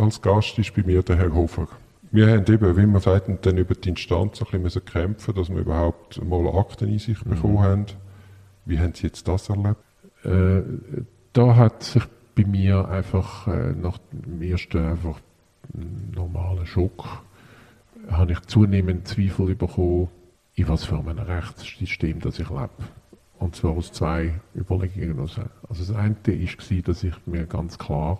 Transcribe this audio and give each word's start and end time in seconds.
als 0.00 0.20
Gast 0.22 0.58
ist 0.58 0.74
bei 0.74 0.82
mir 0.82 1.02
der 1.02 1.16
Herr 1.16 1.34
Hofer. 1.34 1.68
Wir 2.10 2.28
haben 2.28 2.44
eben, 2.52 2.76
wie 2.76 2.86
man 2.86 3.00
sagt, 3.00 3.28
dann 3.46 3.56
über 3.56 3.74
die 3.74 3.90
Instanz 3.90 4.42
ein 4.42 4.62
bisschen 4.62 4.84
kämpfen 4.84 5.34
dass 5.34 5.48
wir 5.48 5.58
überhaupt 5.58 6.22
mal 6.24 6.58
Akteneinsicht 6.58 7.24
mhm. 7.24 7.30
bekommen 7.30 7.60
haben. 7.60 7.86
Wie 8.64 8.78
haben 8.78 8.94
Sie 8.94 9.06
jetzt 9.06 9.28
das 9.28 9.48
erlebt? 9.48 9.76
Äh, 10.24 10.62
da 11.32 11.56
hat 11.56 11.82
sich 11.82 12.02
bei 12.34 12.44
mir 12.44 12.88
einfach 12.88 13.46
äh, 13.46 13.72
nach 13.72 13.98
dem 14.12 14.42
ersten 14.42 14.78
einfach 14.78 15.20
normalen 16.14 16.66
Schock 16.66 17.22
habe 18.10 18.32
ich 18.32 18.40
zunehmend 18.42 19.06
Zweifel 19.06 19.54
bekommen, 19.54 20.08
in 20.54 20.68
was 20.68 20.84
für 20.84 20.98
einem 20.98 21.18
Rechtssystem 21.18 22.20
das 22.20 22.38
ich 22.38 22.48
lebe. 22.48 22.70
Und 23.38 23.54
zwar 23.56 23.72
aus 23.72 23.92
zwei 23.92 24.40
Überlegungen. 24.54 25.20
Also 25.20 25.42
das 25.68 25.90
eine 25.92 26.16
war, 26.16 26.82
dass 26.82 27.04
ich 27.04 27.14
mir 27.26 27.46
ganz 27.46 27.78
klar 27.78 28.18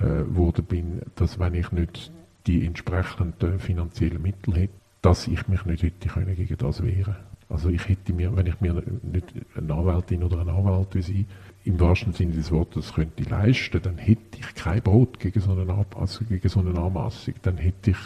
äh, 0.00 0.34
wurde 0.34 0.62
bin, 0.62 1.00
dass 1.14 1.38
wenn 1.38 1.54
ich 1.54 1.72
nicht 1.72 2.12
die 2.46 2.64
entsprechenden 2.64 3.58
finanziellen 3.58 4.22
Mittel 4.22 4.54
hätte, 4.54 4.74
dass 5.02 5.26
ich 5.26 5.48
mich 5.48 5.64
nicht 5.64 5.82
hätte 5.82 6.08
können 6.08 6.34
gegen 6.34 6.56
das 6.56 6.82
wehren 6.82 7.16
Also 7.48 7.68
ich 7.68 7.88
hätte 7.88 8.12
mir, 8.12 8.34
wenn 8.36 8.46
ich 8.46 8.60
mir 8.60 8.82
nicht 9.02 9.34
eine 9.56 9.74
Anwältin 9.74 10.22
oder 10.22 10.40
einen 10.40 10.50
Anwalt 10.50 10.94
wie 10.94 11.02
sie 11.02 11.26
im 11.64 11.78
wahrsten 11.78 12.12
Sinne 12.12 12.32
des 12.32 12.50
Wortes 12.50 12.94
könnte 12.94 13.22
leisten, 13.24 13.82
dann 13.82 13.98
hätte 13.98 14.38
ich 14.38 14.54
kein 14.54 14.80
Brot 14.80 15.18
gegen 15.18 15.40
so 15.40 15.52
eine, 15.52 15.86
also 15.96 16.24
gegen 16.24 16.48
so 16.48 16.60
eine 16.60 16.78
Anmassung. 16.78 17.34
Dann 17.42 17.58
hätte 17.58 17.90
ich 17.90 17.96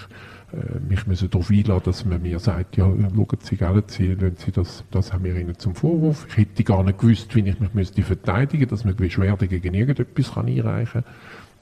äh, 0.53 0.81
mich 0.81 1.07
müssen 1.07 1.31
darauf 1.31 1.51
einladen, 1.51 1.83
dass 1.85 2.05
man 2.05 2.23
mir 2.23 2.39
sagt, 2.39 2.77
ja, 2.77 2.87
schauen 2.87 3.29
Sie, 3.41 3.57
Geld 3.57 3.91
Sie, 3.91 4.17
Sie 4.37 4.53
das, 4.53 4.85
das 4.91 5.13
haben 5.13 5.25
wir 5.25 5.37
Ihnen 5.37 5.59
zum 5.59 5.75
Vorwurf. 5.75 6.27
Ich 6.31 6.37
hätte 6.37 6.65
gar 6.65 6.83
nicht 6.83 6.99
gewusst, 6.99 7.35
wie 7.35 7.49
ich 7.49 7.61
mich 7.61 7.75
müsste 7.75 8.03
verteidigen 8.03 8.69
dass 8.69 8.85
man 8.85 8.97
Beschwerde 8.97 9.47
gegen 9.47 9.75
irgendetwas 9.75 10.33
kann 10.33 10.49
einreichen 10.49 11.03
kann. 11.03 11.13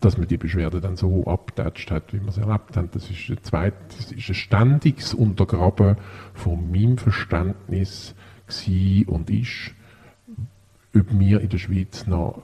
Dass 0.03 0.19
man 0.19 0.27
die 0.27 0.37
Beschwerde 0.37 0.81
dann 0.81 0.97
so 0.97 1.25
abgetatscht 1.27 1.93
hat, 1.93 2.13
wie 2.13 2.21
wir 2.21 2.29
es 2.29 2.37
erlebt 2.37 2.77
haben. 2.77 2.91
Das 2.93 3.09
ist 3.09 3.31
ein, 3.31 3.39
zweit, 3.43 3.75
das 3.89 4.11
ist 4.11 4.29
ein 4.29 4.35
ständiges 4.35 5.15
Untergraben 5.15 5.97
von 6.35 6.71
meinem 6.71 6.99
Verständnis 6.99 8.15
und 9.07 9.31
ist, 9.31 9.71
ob 10.95 11.07
wir 11.19 11.41
in 11.41 11.49
der 11.49 11.59
Schweiz 11.59 12.07
noch 12.07 12.43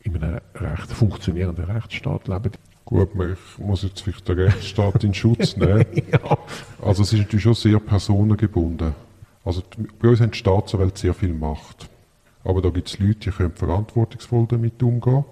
in 0.00 0.16
einem 0.16 0.40
recht 0.54 0.92
funktionierenden 0.92 1.66
Rechtsstaat 1.66 2.26
leben. 2.26 2.52
Gut, 2.86 3.10
ich 3.14 3.64
muss 3.64 3.82
jetzt 3.82 4.00
vielleicht 4.00 4.26
den 4.26 4.38
Rechtsstaat 4.38 5.04
in 5.04 5.14
Schutz 5.14 5.56
nehmen. 5.58 5.84
ja. 6.10 6.38
Also 6.82 7.02
es 7.02 7.12
ist 7.12 7.18
natürlich 7.20 7.42
schon 7.42 7.54
sehr 7.54 7.80
personengebunden. 7.80 8.94
Also 9.44 9.62
bei 10.00 10.08
uns 10.08 10.20
haben 10.20 10.30
die 10.30 10.38
Staatsanwälte 10.38 11.00
sehr 11.00 11.14
viel 11.14 11.34
Macht. 11.34 11.88
Aber 12.44 12.62
da 12.62 12.70
gibt 12.70 12.88
es 12.88 12.98
Leute, 12.98 13.14
die 13.14 13.30
können 13.30 13.52
verantwortungsvoll 13.52 14.46
damit 14.48 14.82
umgehen 14.82 15.24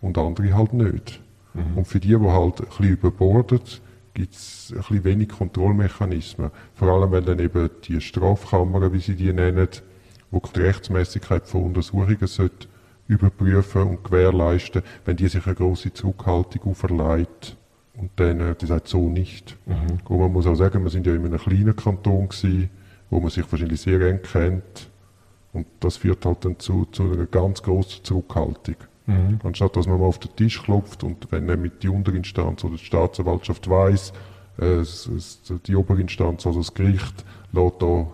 und 0.00 0.18
andere 0.18 0.54
halt 0.54 0.72
nicht. 0.72 1.20
Mhm. 1.54 1.78
Und 1.78 1.84
für 1.86 2.00
die, 2.00 2.08
die 2.08 2.18
halt 2.18 2.60
ein 2.60 2.66
bisschen 2.66 2.88
überbordet, 2.88 3.82
gibt 4.14 4.34
es 4.34 4.72
ein 4.72 4.78
bisschen 4.78 5.04
wenig 5.04 5.28
Kontrollmechanismen. 5.28 6.50
Vor 6.74 6.88
allem, 6.88 7.12
wenn 7.12 7.24
dann 7.24 7.38
eben 7.38 7.70
die 7.84 8.00
Strafkammern, 8.00 8.92
wie 8.92 9.00
sie 9.00 9.16
die 9.16 9.32
nennen, 9.32 9.68
wo 10.30 10.40
die 10.54 10.60
Rechtsmäßigkeit 10.60 11.46
von 11.46 11.64
Untersuchungen 11.64 12.26
sollte 12.26 12.68
überprüfen 13.10 13.82
und 13.82 14.04
gewährleisten, 14.04 14.82
wenn 15.04 15.16
die 15.16 15.26
sich 15.26 15.44
eine 15.44 15.56
große 15.56 15.92
Zurückhaltung 15.92 16.70
auferlegt. 16.70 17.56
Und 17.96 18.10
dann, 18.16 18.40
äh, 18.40 18.54
das 18.56 18.68
sagt 18.68 18.88
so 18.88 19.08
nicht. 19.08 19.58
Mhm. 19.66 19.98
Und 20.08 20.20
man 20.20 20.32
muss 20.32 20.46
auch 20.46 20.54
sagen, 20.54 20.82
wir 20.84 20.90
sind 20.90 21.06
ja 21.06 21.14
in 21.14 21.26
einem 21.26 21.38
kleinen 21.38 21.74
Kanton 21.74 22.28
gewesen, 22.28 22.70
wo 23.10 23.18
man 23.18 23.30
sich 23.30 23.50
wahrscheinlich 23.50 23.80
sehr 23.80 24.00
eng 24.00 24.22
kennt. 24.22 24.88
Und 25.52 25.66
das 25.80 25.96
führt 25.96 26.24
halt 26.24 26.44
dann 26.44 26.58
zu, 26.60 26.86
zu 26.92 27.02
einer 27.02 27.26
ganz 27.26 27.62
großen 27.62 28.04
Zurückhaltung. 28.04 28.76
Mhm. 29.10 29.40
Anstatt 29.42 29.76
dass 29.76 29.86
man 29.86 30.00
mal 30.00 30.06
auf 30.06 30.18
den 30.18 30.34
Tisch 30.36 30.62
klopft 30.62 31.04
und 31.04 31.26
wenn 31.30 31.46
nämlich 31.46 31.72
die 31.82 31.88
Unterinstanz 31.88 32.64
oder 32.64 32.76
die 32.76 32.84
Staatsanwaltschaft 32.84 33.68
weiß, 33.68 34.12
äh, 34.58 34.82
die 35.66 35.76
Oberinstanz, 35.76 36.46
also 36.46 36.60
das 36.60 36.74
Gericht, 36.74 37.24
lässt 37.52 37.82
da 37.82 38.06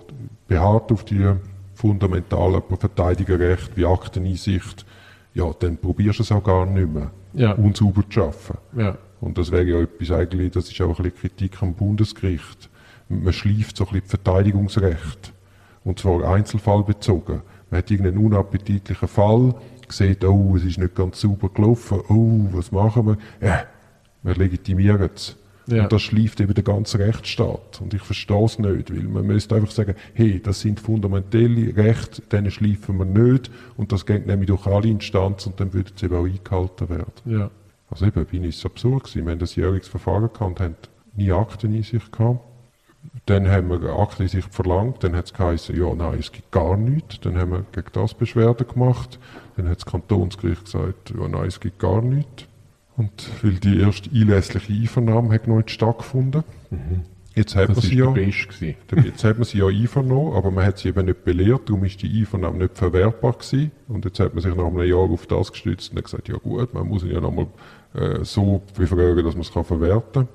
beharrt 0.49 0.93
auf 0.93 1.05
die 1.05 1.33
fundamentalen 1.75 2.63
Verteidigerrechte 2.79 3.77
wie 3.77 3.85
Akteneinsicht, 3.85 4.87
ja, 5.35 5.53
dann 5.59 5.77
probierst 5.77 6.21
du 6.21 6.23
es 6.23 6.33
auch 6.33 6.43
gar 6.43 6.65
nicht 6.65 6.93
mehr, 6.93 7.11
ja. 7.35 7.53
unsauber 7.53 8.03
zu 8.09 8.23
arbeiten. 8.23 8.59
Ja. 8.77 8.99
Und 9.21 9.39
das 9.39 9.51
wäre 9.51 9.65
ja 9.65 9.81
etwas 9.81 10.11
eigentlich, 10.11 10.53
das 10.53 10.71
ist 10.71 10.81
auch 10.81 10.99
ein 10.99 11.05
bisschen 11.05 11.19
Kritik 11.19 11.63
am 11.63 11.75
Bundesgericht. 11.75 12.71
Man 13.09 13.33
schleift 13.33 13.77
so 13.77 13.85
ein 13.85 13.93
bisschen 13.93 14.09
Verteidigungsrecht. 14.09 15.33
Und 15.85 16.01
zwar 16.01 16.25
einzelfallbezogen. 16.25 17.43
Man 17.71 17.79
hat 17.79 17.91
irgendeinen 17.91 18.25
unappetitlichen 18.25 19.09
Fall, 19.09 19.55
sieht, 19.89 20.25
oh, 20.25 20.57
es 20.57 20.65
ist 20.65 20.79
nicht 20.79 20.95
ganz 20.95 21.21
sauber 21.21 21.49
gelaufen, 21.49 22.01
oh, 22.09 22.49
was 22.53 22.73
machen 22.73 23.07
wir? 23.07 23.19
Ja, 23.41 23.65
wir 24.23 24.35
legitimieren 24.35 25.11
es. 25.15 25.37
Ja. 25.69 25.85
Und 25.85 25.93
das 25.93 26.03
schleift 26.03 26.41
eben 26.41 26.55
der 26.55 26.63
ganze 26.63 26.99
Rechtsstaat. 26.99 27.81
Und 27.81 27.93
ich 27.93 28.03
verstehe 28.03 28.45
es 28.45 28.59
nicht, 28.59 28.95
weil 28.95 29.03
man 29.03 29.27
müsste 29.27 29.57
einfach 29.57 29.73
sagen, 29.73 29.95
hey, 30.15 30.41
das 30.41 30.61
sind 30.61 30.79
fundamentelle 30.79 31.77
Rechte, 31.77 32.23
denen 32.23 32.51
schleifen 32.51 32.99
wir 32.99 33.05
nicht. 33.05 33.51
Und 33.77 33.91
das 33.91 34.07
geht 34.07 34.27
nämlich 34.27 34.47
durch 34.47 34.67
alle 34.67 34.89
Instanzen 34.89 35.51
und 35.51 35.61
dann 35.61 35.73
würde 35.73 35.91
es 35.95 36.03
eben 36.03 36.15
auch 36.15 36.25
eingehalten 36.25 36.89
werden. 36.89 37.13
Ja. 37.25 37.51
Also 37.91 38.07
eben, 38.07 38.25
bin 38.27 38.45
ich 38.45 38.65
absurd 38.65 39.05
gewesen. 39.05 39.27
Wir 39.27 39.33
haben 39.33 39.39
das 39.39 39.57
jähriges 39.57 39.89
Verfahren 39.89 40.31
gehabt 40.33 40.41
und 40.41 40.61
haben 40.61 40.77
nie 41.17 41.33
Akten 41.33 41.75
in 41.75 41.83
sich 41.83 42.11
gehabt. 42.13 42.41
Dann 43.27 43.49
haben 43.49 43.69
wir 43.69 43.99
Akten 43.99 44.23
in 44.23 44.29
sich 44.29 44.45
verlangt, 44.45 45.03
dann 45.03 45.17
hat 45.17 45.27
es 45.27 45.35
geheißen, 45.35 45.77
ja, 45.77 45.95
nein, 45.95 46.19
es 46.19 46.33
gibt 46.33 46.51
gar 46.53 46.77
nichts. 46.77 47.21
Dann 47.21 47.37
haben 47.39 47.53
wir 47.53 47.65
gegen 47.73 47.89
das 47.93 48.15
Beschwerde 48.15 48.65
gemacht. 48.65 49.19
Dann 49.57 49.69
hat 49.69 49.79
das 49.79 49.87
Kantonsgericht 49.87 50.67
gesagt, 50.67 51.13
ja, 51.19 51.29
nein, 51.29 51.47
es 51.47 51.61
gibt 51.61 51.79
gar 51.79 52.03
nichts. 52.03 52.47
Und 52.97 53.31
weil 53.43 53.55
die 53.55 53.81
erste 53.81 54.11
einlässliche 54.11 54.73
Einvernahme 54.73 55.35
hat 55.35 55.47
noch 55.47 55.57
nicht 55.57 55.71
stattgefunden. 55.71 56.45
Mhm. 56.71 57.03
Jetzt 57.35 57.55
hat 57.55 57.69
das 57.69 57.77
man 57.77 57.85
sie 57.85 57.97
ja, 57.97 58.15
jetzt 59.05 59.25
hat 59.25 59.37
man 59.37 59.45
sie 59.45 59.59
ja 59.59 59.67
einvernommen, 59.67 60.33
aber 60.33 60.51
man 60.51 60.65
hat 60.65 60.79
sie 60.79 60.89
eben 60.89 61.05
nicht 61.05 61.23
belehrt, 61.23 61.69
darum 61.69 61.85
ist 61.85 62.01
die 62.01 62.21
Einvernahme 62.21 62.57
nicht 62.57 62.79
verwertbar 62.79 63.35
gewesen. 63.35 63.73
Und 63.89 64.07
jetzt 64.07 64.19
hat 64.21 64.33
man 64.33 64.43
sich 64.43 64.55
nach 64.55 64.65
einem 64.65 64.83
Jahr 64.83 65.01
auf 65.01 65.27
das 65.27 65.53
gestützt 65.53 65.91
und 65.91 65.99
hat 65.99 66.05
gesagt, 66.05 66.29
ja 66.29 66.37
gut, 66.39 66.73
man 66.73 66.89
muss 66.89 67.03
ihn 67.03 67.11
ja 67.13 67.21
nochmal 67.21 67.49
äh, 67.93 68.25
so 68.25 68.63
befragen, 68.75 69.23
dass 69.23 69.35
man 69.35 69.43
es 69.43 69.53
kann 69.53 69.65
verwerten 69.65 70.27
kann. 70.27 70.29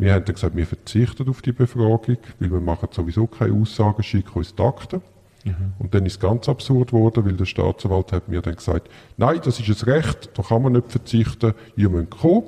Wir 0.00 0.14
haben 0.14 0.24
dann 0.24 0.34
gesagt, 0.34 0.56
wir 0.56 0.66
verzichten 0.66 1.28
auf 1.28 1.42
die 1.42 1.52
Befragung, 1.52 2.18
weil 2.38 2.50
wir 2.50 2.60
machen 2.60 2.88
sowieso 2.92 3.26
keine 3.26 3.54
Aussagen, 3.54 4.02
schicken 4.02 4.38
uns 4.38 4.54
die 4.54 4.62
Akten. 4.62 5.02
Mhm. 5.44 5.72
Und 5.78 5.94
dann 5.94 6.06
ist 6.06 6.14
es 6.14 6.20
ganz 6.20 6.48
absurd 6.48 6.90
geworden, 6.90 7.24
weil 7.24 7.34
der 7.34 7.46
Staatsanwalt 7.46 8.12
hat 8.12 8.28
mir 8.28 8.42
dann 8.42 8.56
gesagt, 8.56 8.90
nein, 9.16 9.40
das 9.42 9.60
ist 9.60 9.68
ein 9.68 9.90
Recht, 9.90 10.30
da 10.34 10.42
kann 10.42 10.62
man 10.62 10.72
nicht 10.72 10.90
verzichten, 10.90 11.54
ihr 11.76 11.88
müsst 11.88 12.10
kommen. 12.10 12.44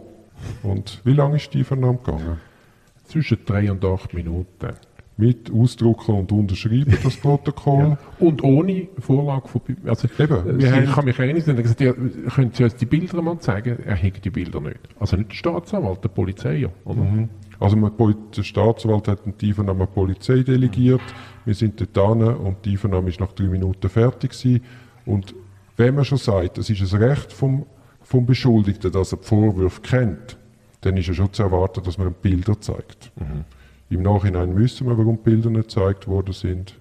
Und 0.62 1.00
wie 1.04 1.12
lange 1.12 1.36
ist 1.36 1.52
die 1.54 1.64
Vernahme 1.64 1.98
gegangen? 1.98 2.40
Zwischen 3.04 3.38
drei 3.44 3.70
und 3.70 3.84
acht 3.84 4.12
Minuten. 4.14 4.74
Mit 5.18 5.52
Ausdrucken 5.52 6.14
und 6.14 6.32
Unterschreiben 6.32 6.96
das 7.02 7.16
Protokoll. 7.20 7.90
Ja. 7.90 7.98
Und 8.18 8.42
ohne 8.42 8.88
Vorlage 8.98 9.46
von 9.46 9.60
also 9.84 10.08
Eben, 10.18 10.58
wir 10.58 10.82
Ich 10.82 10.92
kann 10.92 11.04
mich 11.04 11.18
erinnern, 11.18 11.56
er 11.56 11.62
gesagt, 11.62 11.80
ja, 11.80 11.92
können 11.92 12.50
Sie 12.52 12.64
uns 12.64 12.76
die 12.76 12.86
Bilder 12.86 13.20
mal 13.20 13.38
zeigen? 13.38 13.78
Er 13.84 13.94
hegt 13.94 14.24
die 14.24 14.30
Bilder 14.30 14.60
nicht. 14.60 14.80
Also 14.98 15.16
nicht 15.16 15.30
der 15.30 15.36
Staatsanwalt, 15.36 16.02
der 16.02 16.08
Polizei, 16.08 16.66
oder? 16.84 17.02
Mhm. 17.02 17.28
Also 17.62 17.76
der 18.36 18.42
Staatsanwalt 18.42 19.06
hat 19.06 19.20
die 19.40 19.48
Einvernahme 19.48 19.86
Polizei 19.86 20.42
delegiert. 20.42 21.02
Wir 21.44 21.54
sind 21.54 21.80
dort 21.80 22.18
hin 22.18 22.22
und 22.22 22.64
die 22.64 22.72
Einvernahme 22.72 23.08
ist 23.08 23.20
nach 23.20 23.32
drei 23.32 23.46
Minuten 23.46 23.88
fertig 23.88 24.32
gewesen. 24.32 24.64
Und 25.06 25.34
wenn 25.76 25.94
man 25.94 26.04
schon 26.04 26.18
sagt, 26.18 26.58
es 26.58 26.68
ist 26.68 26.92
ein 26.92 27.02
Recht 27.02 27.32
vom, 27.32 27.66
vom 28.02 28.26
Beschuldigten, 28.26 28.90
dass 28.90 29.12
er 29.12 29.18
die 29.18 29.24
Vorwürfe 29.24 29.80
kennt, 29.80 30.36
dann 30.80 30.96
ist 30.96 31.06
ja 31.06 31.14
schon 31.14 31.32
zu 31.32 31.44
erwarten, 31.44 31.84
dass 31.84 31.98
man 31.98 32.12
Bilder 32.12 32.60
zeigt. 32.60 33.12
Mhm. 33.16 33.44
Im 33.90 34.02
Nachhinein 34.02 34.56
wissen 34.56 34.88
wir, 34.88 34.98
warum 34.98 35.18
Bilder 35.18 35.50
nicht 35.50 35.68
gezeigt 35.68 36.08
worden 36.08 36.32
sind, 36.32 36.74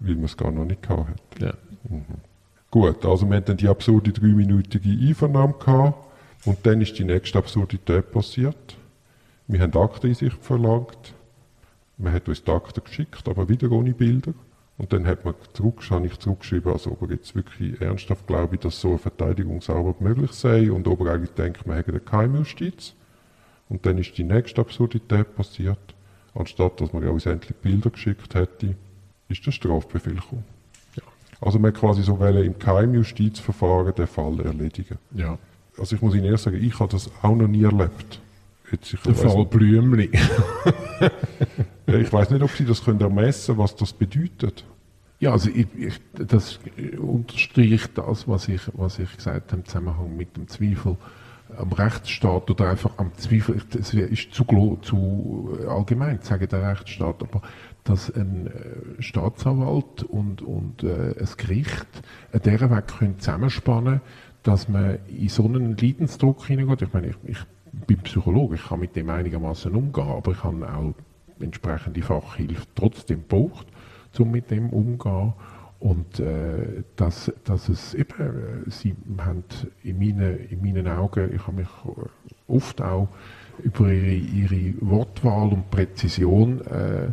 weil 0.00 0.16
man 0.16 0.24
es 0.24 0.36
gar 0.36 0.50
noch 0.50 0.66
nicht 0.66 0.82
gehabt 0.82 1.08
hat. 1.08 1.40
Ja. 1.40 1.54
Mhm. 1.88 2.04
Gut, 2.70 3.06
also 3.06 3.26
wir 3.26 3.36
hatten 3.36 3.46
dann 3.46 3.56
die 3.56 3.68
absurde 3.68 4.12
dreiminütige 4.12 4.90
Einvernahme 4.90 5.54
gehabt 5.54 5.94
und 6.44 6.58
dann 6.66 6.82
ist 6.82 6.98
die 6.98 7.04
nächste 7.04 7.38
Absurdität 7.38 8.12
passiert. 8.12 8.76
Wir 9.48 9.60
haben 9.60 9.76
Akteneinsicht 9.76 10.42
verlangt. 10.42 11.14
Man 11.98 12.12
hat 12.12 12.28
uns 12.28 12.42
die 12.42 12.50
Akten 12.50 12.82
geschickt, 12.82 13.28
aber 13.28 13.48
wieder 13.48 13.70
ohne 13.70 13.94
Bilder. 13.94 14.34
Und 14.78 14.92
dann 14.92 15.06
hat 15.06 15.24
man 15.24 15.34
zurück, 15.54 15.82
habe 15.88 16.06
ich 16.06 16.18
zurückgeschrieben, 16.18 16.72
also 16.72 16.92
ob 16.92 17.02
er 17.02 17.16
jetzt 17.16 17.34
wirklich 17.34 17.80
ernsthaft 17.80 18.26
glaube, 18.26 18.58
dass 18.58 18.80
so 18.80 18.88
eine 18.88 18.98
Verteidigungsarbeit 18.98 20.00
möglich 20.02 20.32
sei 20.32 20.70
und 20.70 20.86
ob 20.86 21.00
er 21.00 21.14
eigentlich 21.14 21.30
denkt, 21.30 21.66
man 21.66 21.76
hätte 21.76 21.92
eine 21.92 22.00
Keimjustiz. 22.00 22.94
Und 23.68 23.86
dann 23.86 23.98
ist 23.98 24.18
die 24.18 24.24
nächste 24.24 24.60
Absurdität 24.60 25.34
passiert. 25.34 25.78
Anstatt 26.34 26.80
dass 26.80 26.92
man 26.92 27.06
uns 27.08 27.24
endlich 27.24 27.56
Bilder 27.56 27.88
geschickt 27.88 28.34
hätte, 28.34 28.74
ist 29.28 29.46
der 29.46 29.52
Strafbefehl 29.52 30.16
gekommen. 30.16 30.44
Ja. 30.94 31.02
Also 31.40 31.58
man 31.58 31.72
quasi 31.72 32.02
so 32.02 32.16
im 32.16 32.58
Keimjustizverfahren 32.58 33.94
den 33.94 34.06
Fall 34.06 34.38
erledigen. 34.40 34.98
Ja. 35.14 35.38
Also 35.78 35.96
ich 35.96 36.02
muss 36.02 36.14
Ihnen 36.14 36.24
ehrlich 36.24 36.40
sagen, 36.40 36.62
ich 36.62 36.78
habe 36.78 36.92
das 36.92 37.10
auch 37.22 37.34
noch 37.34 37.48
nie 37.48 37.64
erlebt. 37.64 38.20
Der 39.04 39.14
Fall 39.14 39.46
Blümli. 39.46 40.10
ich 41.86 42.12
weiß 42.12 42.30
nicht, 42.30 42.42
ob 42.42 42.50
Sie 42.50 42.64
das 42.64 42.84
können 42.84 43.00
ermessen 43.00 43.56
was 43.58 43.76
das 43.76 43.92
bedeutet. 43.92 44.64
Ja, 45.18 45.32
also 45.32 45.50
ich, 45.50 45.66
ich, 45.76 46.00
das 46.12 46.58
unterstreicht 46.98 47.96
das, 47.96 48.28
was 48.28 48.48
ich, 48.48 48.60
was 48.74 48.98
ich 48.98 49.14
gesagt 49.16 49.52
habe 49.52 49.60
im 49.60 49.66
Zusammenhang 49.66 50.16
mit 50.16 50.36
dem 50.36 50.48
Zweifel 50.48 50.96
am 51.56 51.72
Rechtsstaat 51.72 52.50
oder 52.50 52.70
einfach 52.70 52.90
am 52.98 53.14
Zweifel, 53.14 53.62
es 53.78 53.94
ist 53.94 54.34
zu, 54.34 54.78
zu 54.82 55.58
allgemein 55.68 56.20
zu 56.20 56.28
sagen, 56.28 56.48
der 56.48 56.70
Rechtsstaat, 56.70 57.22
aber 57.22 57.40
dass 57.84 58.12
ein 58.14 58.48
äh, 58.48 59.00
Staatsanwalt 59.00 60.02
und, 60.02 60.42
und 60.42 60.82
äh, 60.82 61.14
ein 61.18 61.28
Gericht 61.36 61.86
an 62.32 62.40
dieser 62.44 62.70
Weg 62.70 62.88
können 62.88 63.18
zusammenspannen 63.20 64.00
dass 64.46 64.68
man 64.68 64.98
in 65.08 65.28
so 65.28 65.44
einen 65.44 65.76
Leidensdruck 65.76 66.46
hineingeht. 66.46 66.82
Ich 66.82 66.92
meine, 66.92 67.08
ich, 67.08 67.16
ich 67.24 67.38
bin 67.86 67.98
Psychologe, 67.98 68.56
ich 68.56 68.66
kann 68.66 68.80
mit 68.80 68.96
dem 68.96 69.10
einigermaßen 69.10 69.74
umgehen, 69.74 70.08
aber 70.08 70.32
ich 70.32 70.44
habe 70.44 70.68
auch 70.72 70.94
entsprechende 71.40 72.02
Fachhilfe 72.02 72.66
trotzdem 72.74 73.22
gebraucht, 73.28 73.66
um 74.18 74.30
mit 74.30 74.50
dem 74.50 74.70
umzugehen. 74.70 75.34
Und 75.78 76.20
äh, 76.20 76.84
dass, 76.96 77.30
dass 77.44 77.68
es 77.68 77.92
eben, 77.92 78.64
äh, 78.66 78.70
sie 78.70 78.96
haben 79.18 79.44
in 79.82 79.98
meinen, 79.98 80.38
in 80.48 80.62
meinen 80.62 80.88
Augen, 80.88 81.30
ich 81.34 81.46
habe 81.46 81.58
mich 81.58 81.68
oft 82.48 82.80
auch 82.80 83.08
über 83.62 83.92
ihre, 83.92 84.14
ihre 84.14 84.74
Wortwahl 84.80 85.48
und 85.48 85.70
Präzision 85.70 86.62
äh, 86.62 87.12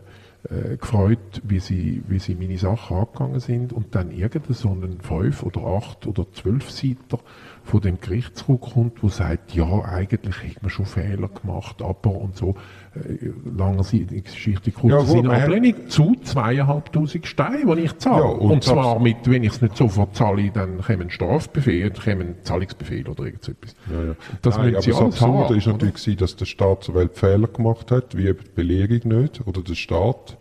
äh, 0.49 0.77
gefreut, 0.77 1.41
wie 1.43 1.59
sie, 1.59 2.03
wie 2.07 2.19
sie 2.19 2.35
meine 2.35 2.57
Sachen 2.57 2.97
angegangen 2.97 3.39
sind 3.39 3.73
und 3.73 3.95
dann 3.95 4.11
irgendein 4.11 4.53
so 4.53 4.71
einen 4.71 4.99
5 5.01 5.43
oder 5.43 5.61
8 5.61 6.07
oder 6.07 6.25
12 6.31 6.69
Seiter 6.71 7.19
von 7.63 7.79
dem 7.79 7.99
Gericht 7.99 8.37
zurückkommt, 8.37 9.01
wo 9.01 9.07
sagt, 9.07 9.53
ja, 9.53 9.65
eigentlich 9.85 10.35
hat 10.35 10.61
man 10.61 10.69
schon 10.69 10.85
Fehler 10.85 11.29
gemacht, 11.29 11.81
aber 11.81 12.11
und 12.11 12.35
so, 12.35 12.55
äh, 12.93 13.29
langer 13.45 13.83
Geschichte, 13.83 14.71
kurze 14.71 14.97
ja, 14.97 15.05
Sinn, 15.05 15.27
Ablehnung 15.27 15.87
zu 15.87 16.15
zweieinhalbtausend 16.21 17.25
Steinen, 17.25 17.73
die 17.75 17.83
ich 17.83 17.97
zahle. 17.97 18.23
Ja, 18.23 18.29
und, 18.29 18.51
und 18.51 18.63
zwar 18.63 18.99
mit, 18.99 19.29
wenn 19.29 19.43
ich 19.43 19.53
es 19.53 19.61
nicht 19.61 19.77
sofort 19.77 20.13
zahle, 20.15 20.51
dann 20.51 20.81
kommen 20.81 21.09
Strafbefehl, 21.09 21.89
dann 21.89 22.03
kommen 22.03 22.35
Zahlungsbefehl 22.43 23.07
oder 23.07 23.23
irgendetwas. 23.23 23.75
Ja, 23.89 24.03
ja. 24.03 24.15
Das 24.41 24.57
Nein, 24.57 24.75
aber 24.75 24.85
das 24.85 25.01
Absurde 25.01 25.57
ist 25.57 25.67
natürlich 25.67 25.95
gewesen, 25.95 26.17
dass 26.17 26.35
der 26.35 26.45
Staat 26.45 26.83
zur 26.83 26.95
Welt 26.95 27.17
Fehler 27.17 27.47
gemacht 27.47 27.91
hat, 27.91 28.17
wie 28.17 28.25
die 28.25 28.35
Belehrung 28.55 29.21
nicht, 29.21 29.47
oder 29.47 29.61
der 29.61 29.75
Staat. 29.75 30.37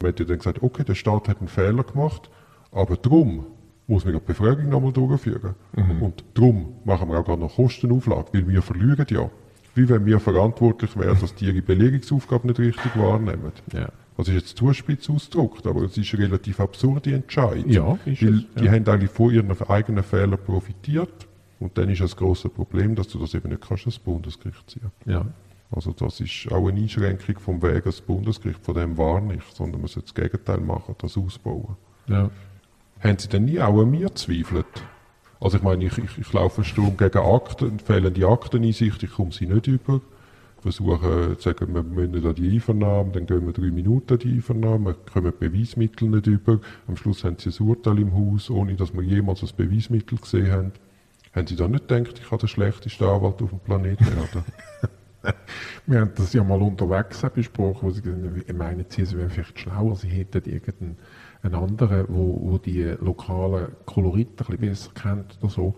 Man 0.00 0.12
hat 0.12 0.20
ja 0.20 0.24
dann 0.24 0.38
gesagt, 0.38 0.62
okay, 0.62 0.84
der 0.84 0.94
Staat 0.94 1.28
hat 1.28 1.40
einen 1.40 1.48
Fehler 1.48 1.82
gemacht, 1.82 2.30
aber 2.70 2.96
drum 2.96 3.46
muss 3.90 4.04
man 4.04 4.14
die 4.14 4.20
Befragung 4.20 4.68
nochmal 4.68 4.92
durchführen. 4.92 5.54
Mhm. 5.74 6.02
Und 6.02 6.24
darum 6.34 6.74
machen 6.84 7.08
wir 7.08 7.18
auch 7.18 7.26
gar 7.26 7.36
noch 7.36 7.54
Kostenauflage, 7.56 8.28
weil 8.32 8.48
wir 8.48 8.62
verlieren 8.62 9.06
ja. 9.10 9.28
Wie 9.74 9.88
wenn 9.88 10.06
wir 10.06 10.20
verantwortlich 10.20 10.96
wären, 10.96 11.18
dass 11.20 11.34
die 11.34 11.46
ihre 11.46 11.62
Belegungsaufgabe 11.62 12.46
nicht 12.46 12.60
richtig 12.60 12.96
wahrnehmen. 12.96 13.52
Ja. 13.72 13.88
Das 14.16 14.28
ist 14.28 14.34
jetzt 14.34 14.56
zu 14.56 14.72
spitz 14.72 15.08
ausgedrückt, 15.10 15.66
aber 15.66 15.82
es 15.82 15.96
ist 15.96 16.14
eine 16.14 16.24
relativ 16.24 16.60
absurde 16.60 17.14
Entscheidung. 17.14 17.68
Ja, 17.68 17.98
ist 18.04 18.22
weil 18.22 18.34
es, 18.34 18.42
ja. 18.54 18.62
die 18.62 18.70
haben 18.70 18.86
eigentlich 18.86 19.10
von 19.10 19.32
ihren 19.32 19.60
eigenen 19.68 20.04
Fehlern 20.04 20.38
profitiert. 20.44 21.26
Und 21.58 21.76
dann 21.76 21.88
ist 21.90 22.00
das 22.00 22.16
große 22.16 22.48
Problem, 22.48 22.94
dass 22.94 23.08
du 23.08 23.18
das 23.18 23.34
eben 23.34 23.48
nicht 23.48 23.66
kannst, 23.66 23.86
das 23.86 23.98
Bundesgericht 23.98 24.70
ziehen. 24.70 24.90
Ja. 25.06 25.26
Also 25.70 25.92
das 25.92 26.20
ist 26.20 26.50
auch 26.50 26.68
eine 26.68 26.80
Einschränkung 26.80 27.38
vom 27.38 27.62
Weg 27.62 27.84
des 27.84 28.00
Bundesgerichts, 28.00 28.64
von 28.64 28.74
dem 28.74 28.96
war 28.98 29.20
nicht, 29.20 29.54
sondern 29.54 29.80
man 29.80 29.88
sollte 29.88 30.12
das 30.12 30.14
Gegenteil 30.14 30.60
machen, 30.60 30.94
das 30.98 31.16
ausbauen. 31.16 31.76
Ja. 32.06 32.30
Haben 33.02 33.18
Sie 33.18 33.28
denn 33.28 33.46
nie 33.46 33.60
auch 33.60 33.80
an 33.80 33.90
mir 33.90 34.14
zweifelt? 34.14 34.66
Also 35.40 35.56
ich 35.56 35.62
meine, 35.62 35.86
ich, 35.86 35.96
ich, 35.96 36.18
ich 36.18 36.32
laufe 36.34 36.64
Sturm 36.64 36.98
gegen 36.98 37.18
Akten, 37.18 37.78
fehlende 37.78 38.28
Akteneinsicht, 38.28 39.02
ich 39.02 39.10
komme 39.10 39.32
sie 39.32 39.46
nicht 39.46 39.66
über. 39.66 40.02
Versuche 40.60 41.38
zu 41.38 41.48
sagen, 41.48 41.74
wir 41.74 41.82
müssen 41.82 42.22
da 42.22 42.34
die 42.34 42.52
Einvernahme, 42.52 43.12
dann 43.12 43.24
gehen 43.24 43.46
wir 43.46 43.54
drei 43.54 43.70
Minuten 43.70 44.18
die 44.18 44.34
Einvernahme, 44.34 44.84
wir 44.84 44.94
kommen 45.10 45.32
Beweismittel 45.38 46.10
nicht 46.10 46.26
über. 46.26 46.60
Am 46.86 46.96
Schluss 46.98 47.24
haben 47.24 47.36
Sie 47.38 47.48
ein 47.48 47.66
Urteil 47.66 48.00
im 48.00 48.12
Haus, 48.14 48.50
ohne 48.50 48.74
dass 48.74 48.92
wir 48.92 49.00
jemals 49.00 49.42
ein 49.42 49.48
Beweismittel 49.56 50.18
gesehen 50.18 50.52
haben. 50.52 50.72
Haben 51.32 51.46
Sie 51.46 51.56
da 51.56 51.68
nicht 51.68 51.88
gedacht, 51.88 52.18
ich 52.18 52.30
habe 52.30 52.40
den 52.40 52.48
schlechtesten 52.48 53.04
Anwalt 53.04 53.40
auf 53.40 53.48
dem 53.48 53.60
Planeten? 53.60 54.04
wir 55.86 56.00
haben 56.00 56.12
das 56.16 56.34
ja 56.34 56.44
mal 56.44 56.60
unterwegs 56.60 57.24
besprochen, 57.34 57.78
wo 57.80 57.90
Sie 57.90 58.02
meinen, 58.52 58.84
Sie 58.90 59.10
wären 59.16 59.30
vielleicht 59.30 59.58
schlauer, 59.58 59.96
Sie 59.96 60.08
hätten 60.08 60.50
irgendeinen 60.50 60.98
einen 61.42 61.54
anderen, 61.54 62.06
wo, 62.08 62.38
wo 62.42 62.58
die 62.58 62.82
lokalen 63.00 63.68
Kolorite 63.86 64.44
ein 64.44 64.56
bisschen 64.56 64.58
besser 64.58 64.90
kennt 64.94 65.38
oder 65.40 65.50
so. 65.50 65.74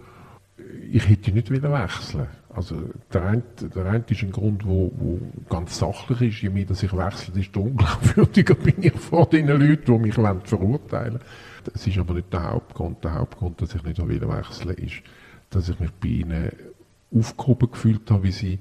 Ich 0.90 1.08
hätte 1.08 1.32
nicht 1.32 1.50
wieder 1.50 1.72
wechseln. 1.72 2.26
Also 2.54 2.76
der 3.12 3.24
eine, 3.24 3.42
der 3.74 3.86
eine 3.86 4.04
ist 4.06 4.22
ein 4.22 4.30
Grund, 4.30 4.66
wo, 4.66 4.92
wo 4.94 5.18
ganz 5.48 5.78
sachlich 5.78 6.20
ist. 6.20 6.42
Je 6.42 6.50
mehr 6.50 6.66
dass 6.66 6.82
ich 6.82 6.92
wechsle, 6.96 7.34
desto 7.34 7.60
unglaubwürdiger 7.60 8.54
bin 8.62 8.74
ich 8.80 8.92
vor 8.92 9.26
den 9.26 9.48
Leuten, 9.48 9.84
die 9.84 9.98
mich 9.98 10.14
verurteilen 10.14 11.14
wollen. 11.14 11.18
Das 11.64 11.86
ist 11.86 11.98
aber 11.98 12.14
nicht 12.14 12.32
der 12.32 12.50
Hauptgrund. 12.50 13.02
Der 13.02 13.14
Hauptgrund, 13.14 13.62
dass 13.62 13.74
ich 13.74 13.82
nicht 13.82 14.08
wieder 14.08 14.28
wechseln 14.28 14.76
ist, 14.76 15.02
dass 15.50 15.68
ich 15.68 15.80
mich 15.80 15.92
bei 15.92 16.08
ihnen 16.08 16.50
aufgehoben 17.14 17.70
gefühlt 17.70 18.10
habe, 18.10 18.24
wie 18.24 18.32
sie, 18.32 18.58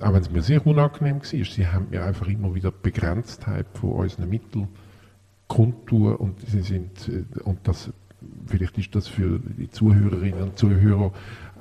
auch 0.00 0.12
wenn 0.12 0.22
es 0.22 0.30
mir 0.30 0.42
sehr 0.42 0.66
unangenehm 0.66 1.16
war, 1.16 1.24
sie 1.24 1.66
haben 1.66 1.88
mir 1.90 2.04
einfach 2.04 2.26
immer 2.28 2.54
wieder 2.54 2.70
die 2.70 2.90
Begrenztheit 2.90 3.66
von 3.74 3.92
unseren 3.92 4.28
Mitteln 4.28 4.68
kundtun 5.48 6.16
und 6.16 6.40
sie 6.40 6.62
sind, 6.62 7.08
äh, 7.08 7.40
und 7.42 7.58
das, 7.64 7.92
vielleicht 8.46 8.78
ist 8.78 8.94
das 8.94 9.08
für 9.08 9.38
die 9.38 9.70
Zuhörerinnen 9.70 10.42
und 10.42 10.58
Zuhörer 10.58 11.12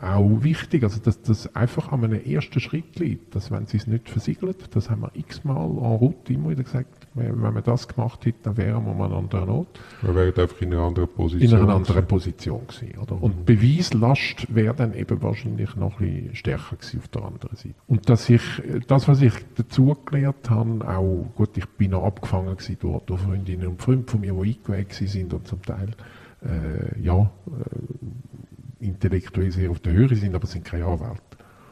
auch 0.02 0.44
wichtig, 0.44 0.84
also 0.84 1.00
dass 1.00 1.22
das 1.22 1.56
einfach 1.56 1.92
an 1.92 2.04
einem 2.04 2.24
ersten 2.24 2.60
Schritt 2.60 3.00
liegt, 3.00 3.36
dass 3.36 3.52
wenn 3.52 3.66
sie 3.68 3.78
es 3.78 3.88
nicht 3.88 4.10
versiegelt, 4.10 4.76
das 4.76 4.90
haben 4.90 5.02
wir 5.02 5.12
x-mal 5.14 5.66
en 5.66 5.78
route 5.78 6.34
immer 6.34 6.50
wieder 6.50 6.64
gesagt, 6.64 7.03
wenn 7.16 7.54
man 7.54 7.64
das 7.64 7.88
gemacht 7.88 8.26
hätte, 8.26 8.40
dann 8.44 8.58
wären 8.58 8.86
wir 8.86 8.92
an 8.92 9.02
einer 9.02 9.18
anderen 9.18 9.50
Ort. 9.50 9.80
Wir 10.02 10.16
wären 10.16 10.36
einfach 10.36 10.62
in 10.62 10.74
einer 10.74 10.84
anderen 10.84 11.08
Position. 11.08 11.50
In 11.50 11.64
einer 11.64 11.76
anderen 11.76 12.08
Position 12.08 12.68
gewesen, 12.68 12.98
oder? 12.98 13.22
Und 13.22 13.40
mhm. 13.40 13.46
Beweislast 13.46 14.54
wäre 14.54 14.74
dann 14.74 14.94
eben 14.94 15.22
wahrscheinlich 15.22 15.76
noch 15.76 16.00
ein 16.00 16.14
bisschen 16.14 16.36
stärker 16.36 16.76
gewesen 16.76 17.00
auf 17.00 17.08
der 17.10 17.24
anderen 17.24 17.56
Seite. 17.56 17.76
Und 17.88 18.10
dass 18.10 18.30
ich, 18.30 18.42
das, 18.88 19.08
was 19.08 19.22
ich 19.22 19.34
dazu 19.56 19.96
gelernt 20.06 20.50
habe, 20.50 20.88
auch, 20.88 21.26
gut, 21.36 21.56
ich 21.58 21.68
bin 21.70 21.92
noch 21.92 22.04
abgefangen 22.04 22.56
gewesen 22.56 22.78
durch, 22.80 23.04
durch 23.04 23.22
Freundinnen 23.22 23.68
und 23.68 23.82
Freunde 23.82 24.10
von 24.10 24.22
mir, 24.22 24.34
die 24.34 24.56
eingeweiht 24.56 24.94
sind 24.94 25.34
und 25.34 25.48
zum 25.48 25.62
Teil, 25.62 25.90
äh, 26.44 27.00
ja, 27.02 27.22
äh, 27.22 28.86
intellektuell 28.86 29.52
sehr 29.52 29.72
auf 29.72 29.80
der 29.80 29.94
Höhe 29.94 30.14
sind, 30.16 30.36
aber 30.36 30.48
sind 30.48 30.66
keine 30.66 30.86
Anwälte 30.86 31.22